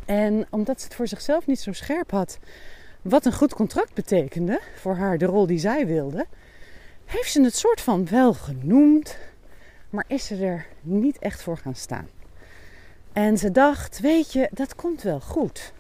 En 0.06 0.48
omdat 0.50 0.80
ze 0.80 0.86
het 0.86 0.96
voor 0.96 1.08
zichzelf 1.08 1.48
niet 1.48 1.60
zo 1.60 1.72
scherp 1.72 2.12
had 2.12 2.39
wat 3.06 3.26
een 3.26 3.34
goed 3.34 3.54
contract 3.54 3.94
betekende 3.94 4.60
voor 4.76 4.96
haar, 4.96 5.18
de 5.18 5.26
rol 5.26 5.48
die 5.48 5.60
zij 5.60 5.88
wilde, 5.88 6.26
heeft 7.06 7.32
ze 7.32 7.42
het 7.42 7.56
soort 7.56 7.82
van 7.82 8.08
wel 8.10 8.34
genoemd, 8.34 9.18
maar 9.90 10.06
is 10.08 10.26
ze 10.26 10.36
er 10.36 10.66
niet 10.82 11.20
echt 11.20 11.42
voor 11.42 11.58
gaan 11.58 11.76
staan. 11.76 12.08
En 13.14 13.38
ze 13.38 13.52
dacht, 13.52 14.00
weet 14.00 14.34
je, 14.34 14.50
dat 14.52 14.76
komt 14.76 15.02
wel 15.02 15.20
goed. 15.20 15.74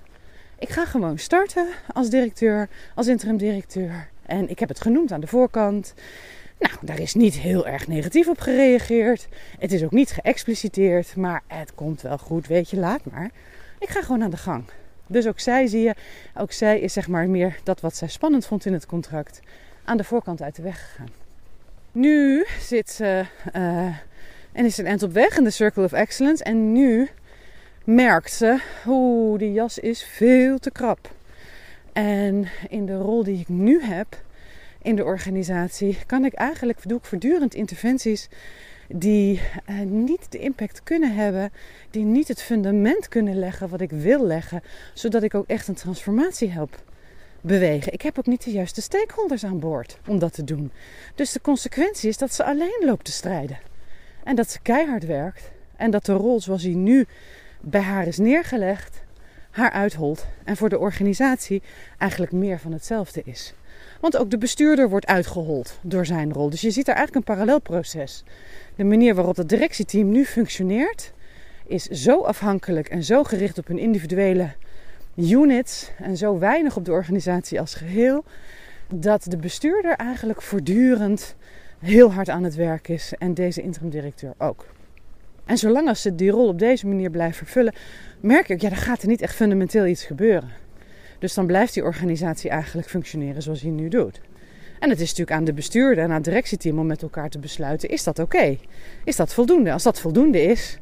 Ik 0.59 0.69
ga 0.69 0.85
gewoon 0.85 1.17
starten 1.17 1.67
als 1.93 2.09
directeur, 2.09 2.69
als 2.95 3.07
interim 3.07 3.37
directeur. 3.37 4.09
En 4.25 4.49
ik 4.49 4.59
heb 4.59 4.69
het 4.69 4.81
genoemd 4.81 5.11
aan 5.11 5.21
de 5.21 5.27
voorkant. 5.27 5.93
Nou, 6.59 6.73
daar 6.81 6.99
is 6.99 7.13
niet 7.13 7.33
heel 7.33 7.67
erg 7.67 7.87
negatief 7.87 8.27
op 8.27 8.39
gereageerd. 8.39 9.27
Het 9.59 9.71
is 9.71 9.83
ook 9.83 9.91
niet 9.91 10.11
geëxpliciteerd, 10.11 11.15
maar 11.15 11.43
het 11.47 11.75
komt 11.75 12.01
wel 12.01 12.17
goed, 12.17 12.47
weet 12.47 12.69
je, 12.69 12.77
laat 12.77 13.05
maar. 13.11 13.31
Ik 13.79 13.89
ga 13.89 14.01
gewoon 14.01 14.23
aan 14.23 14.29
de 14.29 14.37
gang. 14.37 14.63
Dus 15.07 15.27
ook 15.27 15.39
zij 15.39 15.67
zie 15.67 15.81
je, 15.81 15.95
ook 16.35 16.51
zij 16.51 16.79
is 16.79 16.93
zeg 16.93 17.07
maar 17.07 17.29
meer 17.29 17.59
dat 17.63 17.81
wat 17.81 17.95
zij 17.95 18.07
spannend 18.07 18.45
vond 18.45 18.65
in 18.65 18.73
het 18.73 18.85
contract 18.85 19.39
aan 19.83 19.97
de 19.97 20.03
voorkant 20.03 20.41
uit 20.41 20.55
de 20.55 20.61
weg 20.61 20.89
gegaan. 20.89 21.09
Nu 21.91 22.45
zit 22.59 22.89
ze 22.89 23.25
uh, 23.55 23.85
en 24.51 24.65
is 24.65 24.77
een 24.77 24.85
eind 24.85 25.03
op 25.03 25.11
weg 25.11 25.37
in 25.37 25.43
de 25.43 25.49
Circle 25.49 25.83
of 25.83 25.91
Excellence 25.91 26.43
en 26.43 26.71
nu 26.71 27.09
merkt 27.83 28.31
ze, 28.31 28.59
hoe 28.83 29.37
die 29.37 29.53
jas 29.53 29.79
is 29.79 30.03
veel 30.03 30.59
te 30.59 30.71
krap. 30.71 31.11
En 31.93 32.47
in 32.69 32.85
de 32.85 32.97
rol 32.97 33.23
die 33.23 33.39
ik 33.39 33.47
nu 33.47 33.83
heb, 33.83 34.21
in 34.81 34.95
de 34.95 35.03
organisatie 35.03 35.97
kan 36.05 36.25
ik 36.25 36.33
eigenlijk, 36.33 36.79
doe 36.83 36.97
ik 36.97 37.05
voortdurend 37.05 37.53
interventies 37.53 38.29
die 38.87 39.41
uh, 39.69 39.79
niet 39.79 40.31
de 40.31 40.39
impact 40.39 40.83
kunnen 40.83 41.15
hebben, 41.15 41.51
die 41.89 42.03
niet 42.03 42.27
het 42.27 42.41
fundament 42.41 43.07
kunnen 43.07 43.39
leggen 43.39 43.69
wat 43.69 43.81
ik 43.81 43.91
wil 43.91 44.25
leggen, 44.25 44.63
zodat 44.93 45.23
ik 45.23 45.35
ook 45.35 45.47
echt 45.47 45.67
een 45.67 45.75
transformatie 45.75 46.49
help 46.49 46.83
bewegen. 47.41 47.93
Ik 47.93 48.01
heb 48.01 48.19
ook 48.19 48.25
niet 48.25 48.43
de 48.43 48.51
juiste 48.51 48.81
stakeholders 48.81 49.43
aan 49.43 49.59
boord 49.59 49.97
om 50.07 50.19
dat 50.19 50.33
te 50.33 50.43
doen. 50.43 50.71
Dus 51.15 51.31
de 51.31 51.41
consequentie 51.41 52.09
is 52.09 52.17
dat 52.17 52.33
ze 52.33 52.43
alleen 52.43 52.81
loopt 52.85 53.05
te 53.05 53.11
strijden. 53.11 53.57
En 54.23 54.35
dat 54.35 54.49
ze 54.49 54.61
keihard 54.61 55.05
werkt 55.05 55.51
en 55.75 55.91
dat 55.91 56.05
de 56.05 56.13
rol 56.13 56.41
zoals 56.41 56.61
die 56.61 56.75
nu 56.75 57.05
bij 57.61 57.81
haar 57.81 58.07
is 58.07 58.17
neergelegd, 58.17 59.03
haar 59.51 59.71
uitholt 59.71 60.25
en 60.43 60.57
voor 60.57 60.69
de 60.69 60.79
organisatie 60.79 61.61
eigenlijk 61.97 62.31
meer 62.31 62.59
van 62.59 62.71
hetzelfde 62.71 63.21
is. 63.25 63.53
Want 64.05 64.17
ook 64.17 64.31
de 64.31 64.37
bestuurder 64.37 64.89
wordt 64.89 65.05
uitgehold 65.05 65.79
door 65.81 66.05
zijn 66.05 66.33
rol. 66.33 66.49
Dus 66.49 66.61
je 66.61 66.71
ziet 66.71 66.85
daar 66.85 66.95
eigenlijk 66.95 67.27
een 67.27 67.35
parallelproces. 67.35 68.23
De 68.75 68.83
manier 68.83 69.15
waarop 69.15 69.35
het 69.35 69.49
directieteam 69.49 70.09
nu 70.09 70.25
functioneert 70.25 71.13
is 71.67 71.83
zo 71.83 72.21
afhankelijk 72.21 72.89
en 72.89 73.03
zo 73.03 73.23
gericht 73.23 73.57
op 73.57 73.67
hun 73.67 73.77
individuele 73.77 74.49
units 75.15 75.91
en 75.97 76.17
zo 76.17 76.39
weinig 76.39 76.75
op 76.75 76.85
de 76.85 76.91
organisatie 76.91 77.59
als 77.59 77.73
geheel, 77.73 78.23
dat 78.93 79.25
de 79.29 79.37
bestuurder 79.37 79.95
eigenlijk 79.95 80.41
voortdurend 80.41 81.35
heel 81.79 82.13
hard 82.13 82.29
aan 82.29 82.43
het 82.43 82.55
werk 82.55 82.87
is 82.87 83.13
en 83.17 83.33
deze 83.33 83.61
interim 83.61 83.89
directeur 83.89 84.33
ook. 84.37 84.65
En 85.45 85.57
zolang 85.57 85.87
als 85.87 86.01
ze 86.01 86.15
die 86.15 86.31
rol 86.31 86.47
op 86.47 86.59
deze 86.59 86.87
manier 86.87 87.09
blijven 87.09 87.37
vervullen, 87.37 87.73
merk 88.19 88.49
ik, 88.49 88.61
ja, 88.61 88.69
dan 88.69 88.77
gaat 88.77 89.01
er 89.01 89.07
niet 89.07 89.21
echt 89.21 89.35
fundamenteel 89.35 89.85
iets 89.85 90.05
gebeuren. 90.05 90.64
Dus 91.25 91.33
dan 91.33 91.45
blijft 91.45 91.73
die 91.73 91.83
organisatie 91.83 92.49
eigenlijk 92.49 92.89
functioneren 92.89 93.41
zoals 93.41 93.61
hij 93.61 93.71
nu 93.71 93.87
doet. 93.87 94.21
En 94.79 94.89
het 94.89 94.99
is 94.99 95.09
natuurlijk 95.09 95.37
aan 95.37 95.43
de 95.43 95.53
bestuurder 95.53 96.03
en 96.03 96.09
aan 96.09 96.15
het 96.15 96.23
directieteam 96.23 96.79
om 96.79 96.85
met 96.85 97.01
elkaar 97.01 97.29
te 97.29 97.39
besluiten: 97.39 97.89
is 97.89 98.03
dat 98.03 98.19
oké? 98.19 98.57
Is 99.03 99.15
dat 99.15 99.33
voldoende? 99.33 99.71
Als 99.71 99.83
dat 99.83 99.99
voldoende 99.99 100.41
is, 100.41 100.79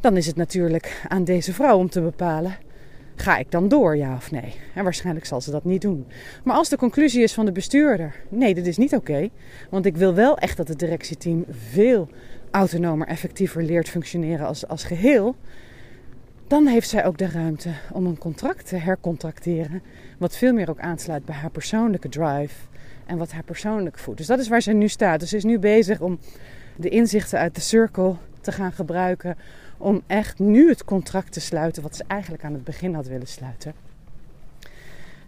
dan 0.00 0.16
is 0.16 0.26
het 0.26 0.36
natuurlijk 0.36 1.02
aan 1.08 1.24
deze 1.24 1.52
vrouw 1.52 1.78
om 1.78 1.90
te 1.90 2.00
bepalen: 2.00 2.56
ga 3.14 3.36
ik 3.38 3.50
dan 3.50 3.68
door, 3.68 3.96
ja 3.96 4.14
of 4.14 4.30
nee? 4.30 4.54
En 4.74 4.84
waarschijnlijk 4.84 5.26
zal 5.26 5.40
ze 5.40 5.50
dat 5.50 5.64
niet 5.64 5.80
doen. 5.80 6.06
Maar 6.44 6.56
als 6.56 6.68
de 6.68 6.76
conclusie 6.76 7.22
is 7.22 7.32
van 7.32 7.44
de 7.44 7.52
bestuurder: 7.52 8.14
nee, 8.28 8.54
dit 8.54 8.66
is 8.66 8.76
niet 8.76 8.94
oké, 8.94 9.28
want 9.70 9.86
ik 9.86 9.96
wil 9.96 10.14
wel 10.14 10.38
echt 10.38 10.56
dat 10.56 10.68
het 10.68 10.78
directieteam 10.78 11.44
veel 11.70 12.08
autonomer, 12.50 13.06
effectiever 13.06 13.62
leert 13.62 13.88
functioneren 13.88 14.46
als, 14.46 14.68
als 14.68 14.84
geheel, 14.84 15.36
dan 16.52 16.66
heeft 16.66 16.88
zij 16.88 17.04
ook 17.04 17.18
de 17.18 17.28
ruimte 17.28 17.70
om 17.92 18.06
een 18.06 18.18
contract 18.18 18.66
te 18.66 18.76
hercontracteren, 18.76 19.82
wat 20.18 20.36
veel 20.36 20.52
meer 20.52 20.70
ook 20.70 20.78
aansluit 20.78 21.24
bij 21.24 21.34
haar 21.34 21.50
persoonlijke 21.50 22.08
drive 22.08 22.54
en 23.06 23.18
wat 23.18 23.32
haar 23.32 23.42
persoonlijk 23.42 23.98
voedt. 23.98 24.18
Dus 24.18 24.26
dat 24.26 24.38
is 24.38 24.48
waar 24.48 24.60
ze 24.60 24.72
nu 24.72 24.88
staat. 24.88 25.20
Dus 25.20 25.28
ze 25.28 25.36
is 25.36 25.44
nu 25.44 25.58
bezig 25.58 26.00
om 26.00 26.18
de 26.76 26.88
inzichten 26.88 27.38
uit 27.38 27.54
de 27.54 27.60
circle 27.60 28.16
te 28.40 28.52
gaan 28.52 28.72
gebruiken 28.72 29.36
om 29.78 30.02
echt 30.06 30.38
nu 30.38 30.68
het 30.68 30.84
contract 30.84 31.32
te 31.32 31.40
sluiten 31.40 31.82
wat 31.82 31.96
ze 31.96 32.04
eigenlijk 32.06 32.44
aan 32.44 32.52
het 32.52 32.64
begin 32.64 32.94
had 32.94 33.06
willen 33.06 33.28
sluiten. 33.28 33.74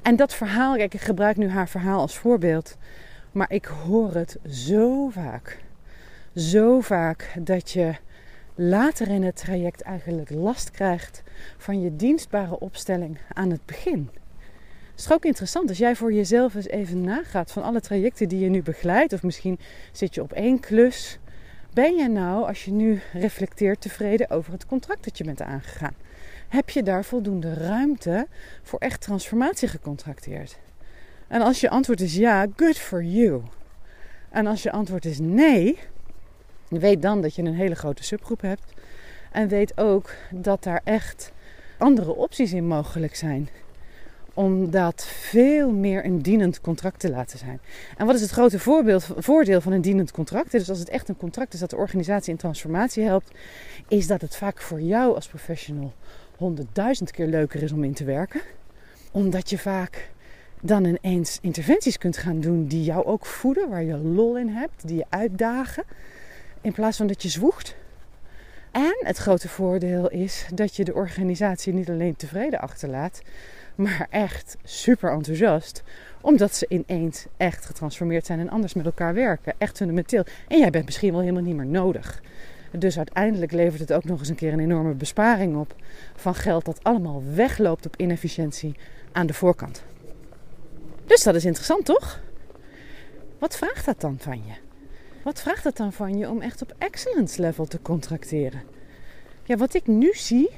En 0.03 0.17
dat 0.17 0.35
verhaal, 0.35 0.77
kijk, 0.77 0.95
ik 0.95 1.01
gebruik 1.01 1.37
nu 1.37 1.49
haar 1.49 1.69
verhaal 1.69 2.01
als 2.01 2.19
voorbeeld, 2.19 2.77
maar 3.33 3.53
ik 3.53 3.65
hoor 3.65 4.15
het 4.15 4.39
zo 4.49 5.09
vaak. 5.09 5.59
Zo 6.35 6.81
vaak 6.81 7.33
dat 7.39 7.71
je 7.71 7.95
later 8.55 9.09
in 9.09 9.23
het 9.23 9.37
traject 9.37 9.81
eigenlijk 9.81 10.31
last 10.31 10.71
krijgt 10.71 11.23
van 11.57 11.81
je 11.81 11.97
dienstbare 11.97 12.59
opstelling 12.59 13.19
aan 13.33 13.51
het 13.51 13.67
begin. 13.67 14.11
Het 14.91 15.05
is 15.05 15.13
ook 15.13 15.25
interessant 15.25 15.69
als 15.69 15.79
jij 15.79 15.97
voor 15.97 16.13
jezelf 16.13 16.55
eens 16.55 16.67
even 16.69 17.01
nagaat 17.01 17.53
van 17.53 17.63
alle 17.63 17.81
trajecten 17.81 18.29
die 18.29 18.39
je 18.41 18.49
nu 18.49 18.63
begeleidt, 18.63 19.13
of 19.13 19.23
misschien 19.23 19.59
zit 19.93 20.15
je 20.15 20.23
op 20.23 20.33
één 20.33 20.61
klus. 20.61 21.19
Ben 21.73 21.97
je 21.97 22.09
nou, 22.09 22.47
als 22.47 22.65
je 22.65 22.73
nu 22.73 23.01
reflecteert, 23.13 23.81
tevreden 23.81 24.31
over 24.31 24.53
het 24.53 24.67
contract 24.67 25.05
dat 25.05 25.19
je 25.19 25.25
bent 25.25 25.43
aangegaan? 25.43 25.95
Heb 26.49 26.71
je 26.71 26.83
daar 26.83 27.05
voldoende 27.05 27.55
ruimte 27.55 28.27
voor 28.63 28.79
echt 28.79 29.01
transformatie 29.01 29.69
gecontracteerd? 29.69 30.59
En 31.29 31.43
als 31.43 31.61
je 31.61 31.71
antwoord 31.71 32.01
is 32.01 32.15
ja, 32.15 32.47
good 32.57 32.79
for 32.79 33.03
you. 33.03 33.43
En 34.31 34.47
als 34.47 34.63
je 34.63 34.73
antwoord 34.73 35.05
is 35.05 35.19
nee, 35.19 35.79
weet 36.79 37.03
dan 37.03 37.21
dat 37.21 37.35
je 37.35 37.43
een 37.43 37.55
hele 37.55 37.75
grote 37.75 38.05
subgroep 38.05 38.41
hebt. 38.41 38.73
En 39.33 39.49
weet 39.49 39.79
ook 39.79 40.11
dat 40.31 40.63
daar 40.63 40.81
echt 40.85 41.33
andere 41.79 42.15
opties 42.15 42.53
in 42.53 42.67
mogelijk 42.67 43.17
zijn 43.17 43.49
om 44.35 44.71
dat 44.71 45.05
veel 45.05 45.71
meer 45.71 46.05
een 46.05 46.23
dienend 46.23 46.61
contract 46.61 47.01
te 47.01 47.11
laten 47.11 47.39
zijn. 47.39 47.61
En 47.97 48.07
wat 48.07 48.15
is 48.15 48.21
het 48.21 48.31
grote 48.31 48.59
voorbeeld, 48.59 49.09
voordeel 49.17 49.61
van 49.61 49.73
een 49.73 49.81
dienend 49.81 50.11
contract? 50.11 50.51
Dus 50.51 50.69
als 50.69 50.79
het 50.79 50.89
echt 50.89 51.09
een 51.09 51.17
contract 51.17 51.55
is 51.55 51.61
dat 51.61 51.71
de 51.71 51.77
organisatie 51.77 52.33
in 52.33 52.39
transformatie 52.39 53.05
helpt, 53.05 53.31
is 53.89 54.07
dat 54.07 54.21
het 54.21 54.37
vaak 54.37 54.61
voor 54.61 54.81
jou 54.81 55.15
als 55.15 55.29
professional 55.29 55.93
honderdduizend 56.37 57.11
keer 57.11 57.27
leuker 57.27 57.63
is 57.63 57.73
om 57.73 57.85
in 57.85 57.95
te 57.95 58.05
werken. 58.05 58.41
Omdat 59.11 59.51
je 59.51 59.59
vaak 59.59 60.11
dan 60.61 60.85
ineens 60.85 61.39
interventies 61.41 61.99
kunt 61.99 62.17
gaan 62.17 62.41
doen 62.41 62.67
die 62.67 62.85
jou 62.85 63.05
ook 63.05 63.27
voeden, 63.27 63.69
waar 63.69 63.83
je 63.83 63.97
lol 63.97 64.39
in 64.39 64.49
hebt, 64.49 64.87
die 64.89 64.97
je 64.97 65.05
uitdagen, 65.09 65.85
in 66.65 66.73
plaats 66.73 66.97
van 66.97 67.07
dat 67.07 67.23
je 67.23 67.29
zwoegt. 67.29 67.77
En 68.71 68.97
het 68.99 69.17
grote 69.17 69.49
voordeel 69.49 70.11
is 70.11 70.47
dat 70.55 70.77
je 70.77 70.85
de 70.85 70.95
organisatie 70.95 71.73
niet 71.73 71.91
alleen 71.91 72.17
tevreden 72.17 72.61
achterlaat, 72.61 73.23
maar 73.75 74.07
echt 74.11 74.57
super 74.63 75.13
enthousiast. 75.13 75.83
Omdat 76.21 76.55
ze 76.55 76.67
ineens 76.69 77.27
echt 77.37 77.65
getransformeerd 77.65 78.27
zijn 78.27 78.41
en 78.41 78.49
anders 78.49 78.75
met 78.75 78.87
elkaar 78.87 79.15
werken. 79.15 79.55
Echt 79.59 79.77
fundamenteel. 79.77 80.25
En 80.49 80.59
jij 80.59 80.71
bent 80.71 80.85
misschien 80.85 81.13
wel 81.13 81.21
helemaal 81.21 81.43
niet 81.43 81.57
meer 81.57 81.67
nodig. 81.67 82.23
Dus 82.71 82.97
uiteindelijk 82.97 83.53
levert 83.53 83.81
het 83.81 83.93
ook 83.93 84.05
nog 84.05 84.19
eens 84.19 84.29
een 84.29 84.35
keer 84.35 84.53
een 84.53 84.61
enorme 84.61 84.95
besparing 84.95 85.57
op 85.57 85.75
van 86.17 86.35
geld 86.35 86.65
dat 86.65 86.83
allemaal 86.83 87.23
wegloopt 87.35 87.87
op 87.87 87.97
inefficiëntie 87.97 88.75
aan 89.13 89.27
de 89.27 89.35
voorkant. 89.35 89.83
Dus 91.07 91.23
dat 91.23 91.35
is 91.35 91.45
interessant, 91.45 91.85
toch? 91.85 92.21
Wat 93.39 93.57
vraagt 93.57 93.85
dat 93.85 94.01
dan 94.01 94.17
van 94.19 94.43
je? 94.47 94.64
Wat 95.25 95.41
vraagt 95.41 95.65
het 95.65 95.77
dan 95.77 95.93
van 95.93 96.19
je 96.19 96.29
om 96.29 96.41
echt 96.41 96.63
op 96.63 96.75
excellence 96.79 97.41
level 97.41 97.67
te 97.67 97.83
contracteren? 97.83 98.63
Ja, 99.45 99.57
wat 99.57 99.75
ik 99.75 99.87
nu 99.87 100.13
zie, 100.13 100.51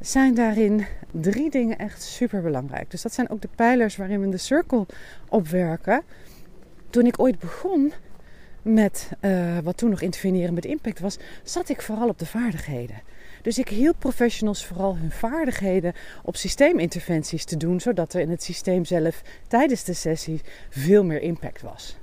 zijn 0.00 0.34
daarin 0.34 0.86
drie 1.10 1.50
dingen 1.50 1.78
echt 1.78 2.02
super 2.02 2.42
belangrijk. 2.42 2.90
Dus 2.90 3.02
dat 3.02 3.14
zijn 3.14 3.30
ook 3.30 3.40
de 3.40 3.48
pijlers 3.54 3.96
waarin 3.96 4.20
we 4.20 4.28
de 4.28 4.36
circle 4.36 4.86
opwerken. 5.28 6.02
Toen 6.90 7.06
ik 7.06 7.20
ooit 7.20 7.38
begon 7.38 7.92
met 8.62 9.10
uh, 9.20 9.58
wat 9.58 9.76
toen 9.76 9.90
nog 9.90 10.00
interveneren 10.00 10.54
met 10.54 10.64
impact 10.64 11.00
was, 11.00 11.18
zat 11.42 11.68
ik 11.68 11.82
vooral 11.82 12.08
op 12.08 12.18
de 12.18 12.26
vaardigheden. 12.26 13.02
Dus 13.42 13.58
ik 13.58 13.68
hielp 13.68 13.96
professionals 13.98 14.66
vooral 14.66 14.96
hun 14.96 15.10
vaardigheden 15.10 15.92
op 16.22 16.36
systeeminterventies 16.36 17.44
te 17.44 17.56
doen, 17.56 17.80
zodat 17.80 18.14
er 18.14 18.20
in 18.20 18.30
het 18.30 18.42
systeem 18.42 18.84
zelf 18.84 19.22
tijdens 19.48 19.84
de 19.84 19.94
sessie 19.94 20.40
veel 20.68 21.04
meer 21.04 21.20
impact 21.20 21.62
was. 21.62 21.99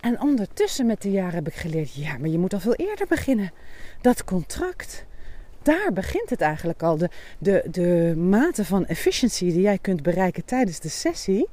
En 0.00 0.20
ondertussen 0.20 0.86
met 0.86 1.02
de 1.02 1.10
jaren 1.10 1.34
heb 1.34 1.46
ik 1.46 1.54
geleerd, 1.54 1.94
ja, 1.94 2.18
maar 2.18 2.28
je 2.28 2.38
moet 2.38 2.52
al 2.52 2.60
veel 2.60 2.74
eerder 2.74 3.06
beginnen. 3.06 3.52
Dat 4.00 4.24
contract, 4.24 5.04
daar 5.62 5.92
begint 5.92 6.30
het 6.30 6.40
eigenlijk 6.40 6.82
al. 6.82 6.96
De, 6.96 7.10
de, 7.38 7.64
de 7.70 8.14
mate 8.16 8.64
van 8.64 8.86
efficiëntie 8.86 9.52
die 9.52 9.60
jij 9.60 9.78
kunt 9.78 10.02
bereiken 10.02 10.44
tijdens 10.44 10.80
de 10.80 10.88
sessie, 10.88 11.48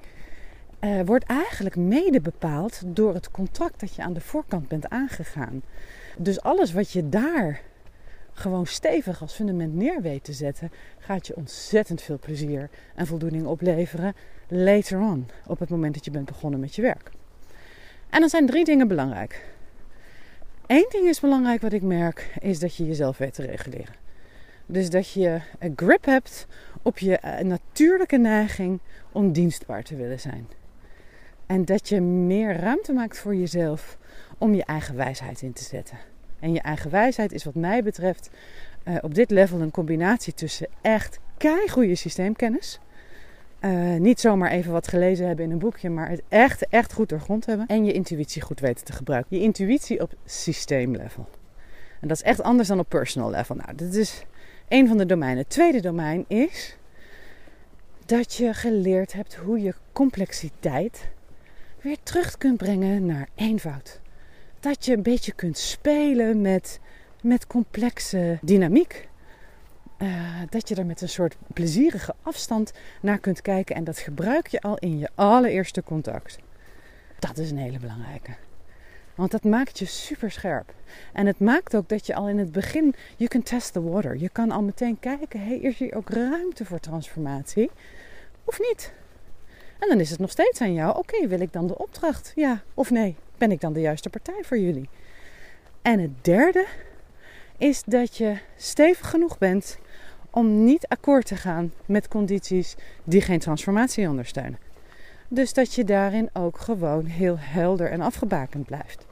uh, 0.79 1.01
wordt 1.05 1.25
eigenlijk 1.25 1.75
mede 1.75 2.21
bepaald 2.21 2.81
door 2.85 3.13
het 3.13 3.31
contract 3.31 3.79
dat 3.79 3.95
je 3.95 4.01
aan 4.01 4.13
de 4.13 4.21
voorkant 4.21 4.67
bent 4.67 4.89
aangegaan. 4.89 5.61
Dus 6.17 6.41
alles 6.41 6.73
wat 6.73 6.91
je 6.91 7.09
daar 7.09 7.61
gewoon 8.33 8.65
stevig 8.65 9.21
als 9.21 9.33
fundament 9.33 9.75
neer 9.75 10.01
weet 10.01 10.23
te 10.23 10.33
zetten, 10.33 10.71
gaat 10.99 11.27
je 11.27 11.35
ontzettend 11.35 12.01
veel 12.01 12.19
plezier 12.19 12.69
en 12.95 13.07
voldoening 13.07 13.45
opleveren 13.45 14.13
later 14.47 14.99
on, 14.99 15.27
op 15.47 15.59
het 15.59 15.69
moment 15.69 15.93
dat 15.93 16.05
je 16.05 16.11
bent 16.11 16.25
begonnen 16.25 16.59
met 16.59 16.75
je 16.75 16.81
werk. 16.81 17.11
En 18.09 18.19
dan 18.19 18.29
zijn 18.29 18.45
drie 18.45 18.65
dingen 18.65 18.87
belangrijk. 18.87 19.45
Eén 20.67 20.85
ding 20.89 21.07
is 21.07 21.19
belangrijk 21.19 21.61
wat 21.61 21.73
ik 21.73 21.81
merk, 21.81 22.33
is 22.39 22.59
dat 22.59 22.75
je 22.75 22.85
jezelf 22.85 23.17
weet 23.17 23.33
te 23.33 23.45
reguleren. 23.45 23.95
Dus 24.65 24.89
dat 24.89 25.11
je 25.11 25.39
een 25.59 25.73
grip 25.75 26.05
hebt 26.05 26.47
op 26.81 26.97
je 26.97 27.17
eh, 27.17 27.45
natuurlijke 27.45 28.17
neiging 28.17 28.79
om 29.11 29.31
dienstbaar 29.31 29.83
te 29.83 29.95
willen 29.95 30.19
zijn. 30.19 30.47
En 31.45 31.65
dat 31.65 31.89
je 31.89 32.01
meer 32.01 32.55
ruimte 32.55 32.93
maakt 32.93 33.17
voor 33.17 33.35
jezelf 33.35 33.97
om 34.37 34.53
je 34.53 34.63
eigen 34.63 34.95
wijsheid 34.95 35.41
in 35.41 35.53
te 35.53 35.63
zetten. 35.63 35.97
En 36.39 36.53
je 36.53 36.61
eigen 36.61 36.91
wijsheid 36.91 37.31
is 37.31 37.43
wat 37.43 37.55
mij 37.55 37.83
betreft 37.83 38.29
uh, 38.87 38.95
op 39.01 39.15
dit 39.15 39.31
level 39.31 39.61
een 39.61 39.71
combinatie 39.71 40.33
tussen 40.33 40.67
echt 40.81 41.19
goede 41.67 41.95
systeemkennis. 41.95 42.79
Uh, 43.61 43.95
niet 43.95 44.19
zomaar 44.19 44.51
even 44.51 44.71
wat 44.71 44.87
gelezen 44.87 45.27
hebben 45.27 45.45
in 45.45 45.51
een 45.51 45.59
boekje, 45.59 45.89
maar 45.89 46.09
het 46.09 46.21
echt, 46.29 46.67
echt 46.67 46.93
goed 46.93 47.09
doorgrond 47.09 47.45
hebben. 47.45 47.67
En 47.67 47.85
je 47.85 47.91
intuïtie 47.91 48.41
goed 48.41 48.59
weten 48.59 48.85
te 48.85 48.93
gebruiken. 48.93 49.37
Je 49.37 49.43
intuïtie 49.43 50.01
op 50.01 50.13
systeemlevel. 50.25 51.27
En 52.01 52.07
dat 52.07 52.17
is 52.17 52.23
echt 52.23 52.41
anders 52.41 52.67
dan 52.67 52.79
op 52.79 52.89
personal 52.89 53.29
level. 53.29 53.55
Nou, 53.55 53.75
dit 53.75 53.95
is 53.95 54.23
één 54.67 54.87
van 54.87 54.97
de 54.97 55.05
domeinen. 55.05 55.37
Het 55.37 55.49
tweede 55.49 55.81
domein 55.81 56.25
is 56.27 56.77
dat 58.05 58.33
je 58.33 58.53
geleerd 58.53 59.13
hebt 59.13 59.35
hoe 59.35 59.61
je 59.61 59.73
complexiteit 59.91 61.09
weer 61.81 61.97
terug 62.03 62.37
kunt 62.37 62.57
brengen 62.57 63.05
naar 63.05 63.27
eenvoud. 63.35 63.99
Dat 64.59 64.85
je 64.85 64.93
een 64.93 65.03
beetje 65.03 65.31
kunt 65.31 65.57
spelen 65.57 66.41
met, 66.41 66.79
met 67.21 67.47
complexe 67.47 68.39
dynamiek. 68.41 69.07
Uh, 70.01 70.41
dat 70.49 70.69
je 70.69 70.75
er 70.75 70.85
met 70.85 71.01
een 71.01 71.09
soort 71.09 71.35
plezierige 71.53 72.15
afstand 72.21 72.73
naar 73.01 73.17
kunt 73.17 73.41
kijken. 73.41 73.75
En 73.75 73.83
dat 73.83 73.97
gebruik 73.97 74.47
je 74.47 74.61
al 74.61 74.77
in 74.77 74.99
je 74.99 75.09
allereerste 75.15 75.83
contact. 75.83 76.37
Dat 77.19 77.37
is 77.37 77.51
een 77.51 77.57
hele 77.57 77.79
belangrijke. 77.79 78.31
Want 79.15 79.31
dat 79.31 79.43
maakt 79.43 79.79
je 79.79 79.85
super 79.85 80.31
scherp. 80.31 80.73
En 81.13 81.25
het 81.25 81.39
maakt 81.39 81.75
ook 81.75 81.89
dat 81.89 82.05
je 82.05 82.15
al 82.15 82.27
in 82.27 82.37
het 82.37 82.51
begin, 82.51 82.95
you 83.15 83.29
can 83.29 83.43
test 83.43 83.73
the 83.73 83.81
water. 83.81 84.17
Je 84.17 84.29
kan 84.29 84.51
al 84.51 84.61
meteen 84.61 84.99
kijken, 84.99 85.45
hey, 85.45 85.57
is 85.57 85.77
hier 85.77 85.95
ook 85.95 86.09
ruimte 86.09 86.65
voor 86.65 86.79
transformatie? 86.79 87.71
Of 88.43 88.59
niet? 88.59 88.93
En 89.79 89.87
dan 89.89 89.99
is 89.99 90.09
het 90.09 90.19
nog 90.19 90.31
steeds 90.31 90.61
aan 90.61 90.73
jou. 90.73 90.97
Oké, 90.97 91.27
wil 91.27 91.39
ik 91.39 91.53
dan 91.53 91.67
de 91.67 91.77
opdracht? 91.77 92.31
Ja 92.35 92.63
of 92.73 92.91
nee? 92.91 93.15
Ben 93.37 93.51
ik 93.51 93.61
dan 93.61 93.73
de 93.73 93.81
juiste 93.81 94.09
partij 94.09 94.43
voor 94.43 94.57
jullie? 94.57 94.89
En 95.81 95.99
het 95.99 96.23
derde 96.23 96.65
is 97.57 97.83
dat 97.83 98.17
je 98.17 98.37
stevig 98.55 99.09
genoeg 99.09 99.37
bent 99.37 99.77
om 100.37 100.63
niet 100.63 100.87
akkoord 100.87 101.25
te 101.25 101.35
gaan 101.35 101.71
met 101.85 102.07
condities 102.07 102.75
die 103.03 103.21
geen 103.21 103.39
transformatie 103.39 104.09
ondersteunen. 104.09 104.59
Dus 105.27 105.53
dat 105.53 105.73
je 105.73 105.83
daarin 105.83 106.29
ook 106.33 106.57
gewoon 106.57 107.05
heel 107.05 107.35
helder 107.39 107.91
en 107.91 108.01
afgebakend 108.01 108.65
blijft. 108.65 109.05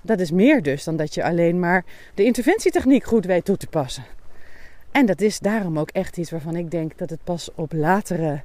Dat 0.00 0.20
is 0.20 0.30
meer 0.30 0.62
dus 0.62 0.84
dan 0.84 0.96
dat 0.96 1.14
je 1.14 1.24
alleen 1.24 1.58
maar 1.58 1.84
de 2.14 2.24
interventietechniek 2.24 3.04
goed 3.04 3.24
weet 3.24 3.44
toe 3.44 3.56
te 3.56 3.66
passen. 3.66 4.04
En 4.90 5.06
dat 5.06 5.20
is 5.20 5.38
daarom 5.38 5.78
ook 5.78 5.90
echt 5.90 6.16
iets 6.16 6.30
waarvan 6.30 6.56
ik 6.56 6.70
denk 6.70 6.98
dat 6.98 7.10
het 7.10 7.24
pas 7.24 7.50
op 7.54 7.72
latere 7.72 8.42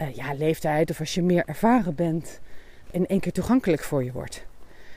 uh, 0.00 0.14
ja, 0.14 0.34
leeftijd 0.34 0.90
of 0.90 1.00
als 1.00 1.14
je 1.14 1.22
meer 1.22 1.44
ervaren 1.46 1.94
bent, 1.94 2.40
in 2.90 3.06
één 3.06 3.20
keer 3.20 3.32
toegankelijk 3.32 3.82
voor 3.82 4.04
je 4.04 4.12
wordt. 4.12 4.46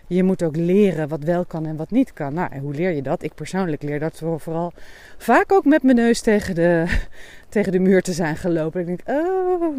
Je 0.10 0.24
moet 0.24 0.43
ook 0.43 0.56
leren 0.56 1.08
wat 1.08 1.24
wel 1.24 1.45
kan 1.45 1.65
en 1.65 1.76
wat 1.76 1.91
niet 1.91 2.13
kan. 2.13 2.34
Nou, 2.34 2.52
en 2.52 2.60
hoe 2.60 2.74
leer 2.74 2.91
je 2.91 3.02
dat? 3.02 3.24
Ik 3.24 3.34
persoonlijk 3.34 3.84
leer 3.84 4.00
dat 4.00 4.24
vooral 4.38 4.74
vaak 5.17 5.52
ook 5.52 5.65
met 5.65 5.84
mijn 5.84 5.95
neus 5.95 6.22
tegen 6.22 6.56
de, 6.56 6.86
tegen 7.50 7.72
de 7.72 7.80
muur 7.80 8.02
te 8.02 8.13
zijn 8.13 8.36
gelopen. 8.36 8.82
Ik 8.82 8.88
denk, 8.88 9.02
oh, 9.06 9.78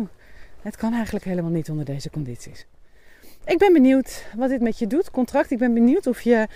het 0.62 0.76
kan 0.76 0.92
eigenlijk 0.92 1.24
helemaal 1.24 1.50
niet 1.50 1.70
onder 1.70 1.84
deze 1.84 2.10
condities. 2.10 2.66
ik 3.44 3.58
ben 3.58 3.72
benieuwd 3.72 4.26
wat 4.36 4.48
dit 4.48 4.60
met 4.60 4.78
je 4.78 4.86
doet, 4.86 5.10
contract. 5.10 5.50
Ik 5.50 5.58
ben 5.58 5.74
benieuwd 5.74 6.06
of 6.06 6.20
je, 6.20 6.46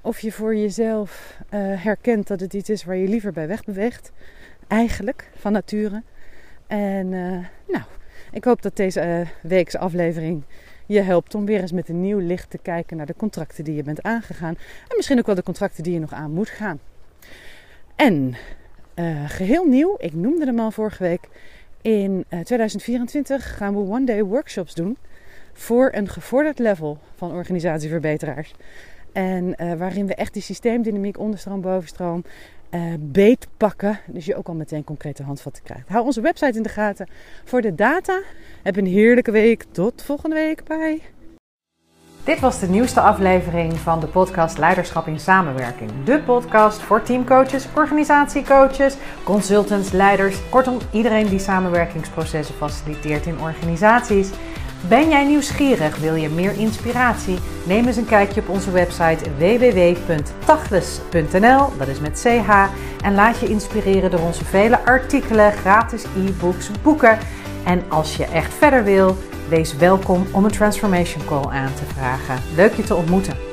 of 0.00 0.20
je 0.20 0.32
voor 0.32 0.56
jezelf 0.56 1.38
uh, 1.44 1.82
herkent 1.82 2.26
dat 2.26 2.40
het 2.40 2.54
iets 2.54 2.70
is 2.70 2.84
waar 2.84 2.96
je 2.96 3.08
liever 3.08 3.32
bij 3.32 3.48
weg 3.48 3.64
beweegt. 3.64 4.12
Eigenlijk, 4.68 5.30
van 5.36 5.52
nature. 5.52 6.02
En 6.66 7.12
uh, 7.12 7.38
nou, 7.68 7.84
ik 8.32 8.44
hoop 8.44 8.62
dat 8.62 8.76
deze 8.76 9.00
uh, 9.06 9.28
weekse 9.42 9.78
aflevering 9.78 10.42
je 10.92 11.00
helpt 11.00 11.34
om 11.34 11.44
weer 11.44 11.60
eens 11.60 11.72
met 11.72 11.88
een 11.88 12.00
nieuw 12.00 12.18
licht 12.18 12.50
te 12.50 12.58
kijken 12.58 12.96
naar 12.96 13.06
de 13.06 13.16
contracten 13.16 13.64
die 13.64 13.74
je 13.74 13.82
bent 13.82 14.02
aangegaan. 14.02 14.56
En 14.88 14.96
misschien 14.96 15.18
ook 15.18 15.26
wel 15.26 15.34
de 15.34 15.42
contracten 15.42 15.82
die 15.82 15.92
je 15.92 15.98
nog 15.98 16.12
aan 16.12 16.32
moet 16.32 16.48
gaan. 16.48 16.80
En 17.96 18.34
geheel 19.26 19.64
nieuw, 19.64 19.94
ik 19.98 20.14
noemde 20.14 20.44
hem 20.44 20.58
al 20.58 20.70
vorige 20.70 21.02
week. 21.02 21.28
In 21.82 22.24
2024 22.44 23.56
gaan 23.56 23.74
we 23.74 23.80
one 23.80 24.04
day 24.04 24.22
workshops 24.22 24.74
doen 24.74 24.96
voor 25.52 25.90
een 25.92 26.08
gevorderd 26.08 26.58
level 26.58 26.98
van 27.14 27.32
organisatieverbeteraars. 27.32 28.54
En 29.12 29.54
uh, 29.56 29.72
waarin 29.72 30.06
we 30.06 30.14
echt 30.14 30.32
die 30.32 30.42
systeemdynamiek, 30.42 31.18
onderstroom, 31.18 31.60
bovenstroom, 31.60 32.24
uh, 32.74 32.94
beet 32.98 33.46
pakken. 33.56 34.00
Dus 34.06 34.24
je 34.24 34.36
ook 34.36 34.48
al 34.48 34.54
meteen 34.54 34.84
concrete 34.84 35.22
handvatten 35.22 35.62
krijgt. 35.62 35.88
Hou 35.88 36.04
onze 36.04 36.20
website 36.20 36.56
in 36.56 36.62
de 36.62 36.68
gaten 36.68 37.08
voor 37.44 37.60
de 37.60 37.74
data. 37.74 38.22
Heb 38.62 38.76
een 38.76 38.86
heerlijke 38.86 39.30
week. 39.30 39.64
Tot 39.72 40.02
volgende 40.02 40.36
week. 40.36 40.64
Bye. 40.64 41.00
Dit 42.24 42.40
was 42.40 42.60
de 42.60 42.68
nieuwste 42.68 43.00
aflevering 43.00 43.78
van 43.78 44.00
de 44.00 44.06
podcast 44.06 44.58
Leiderschap 44.58 45.06
in 45.06 45.20
Samenwerking. 45.20 45.90
De 46.04 46.20
podcast 46.20 46.78
voor 46.78 47.02
teamcoaches, 47.02 47.66
organisatiecoaches, 47.76 48.96
consultants, 49.24 49.92
leiders. 49.92 50.48
Kortom, 50.48 50.78
iedereen 50.92 51.28
die 51.28 51.38
samenwerkingsprocessen 51.38 52.54
faciliteert 52.54 53.26
in 53.26 53.40
organisaties. 53.40 54.30
Ben 54.88 55.08
jij 55.08 55.24
nieuwsgierig? 55.24 55.96
Wil 55.96 56.14
je 56.14 56.28
meer 56.28 56.52
inspiratie? 56.52 57.38
Neem 57.64 57.86
eens 57.86 57.96
een 57.96 58.06
kijkje 58.06 58.40
op 58.40 58.48
onze 58.48 58.70
website 58.70 59.24
www.tachles.nl, 59.38 61.68
dat 61.78 61.88
is 61.88 62.00
met 62.00 62.20
ch. 62.20 62.24
En 63.02 63.14
laat 63.14 63.38
je 63.38 63.48
inspireren 63.48 64.10
door 64.10 64.20
onze 64.20 64.44
vele 64.44 64.84
artikelen, 64.84 65.52
gratis 65.52 66.04
e-books, 66.04 66.70
boeken. 66.82 67.18
En 67.64 67.82
als 67.88 68.16
je 68.16 68.24
echt 68.24 68.54
verder 68.54 68.84
wil, 68.84 69.16
wees 69.48 69.76
welkom 69.76 70.26
om 70.32 70.44
een 70.44 70.50
transformation 70.50 71.24
call 71.24 71.46
aan 71.46 71.74
te 71.74 71.84
vragen. 71.94 72.38
Leuk 72.54 72.74
je 72.74 72.82
te 72.82 72.94
ontmoeten. 72.94 73.51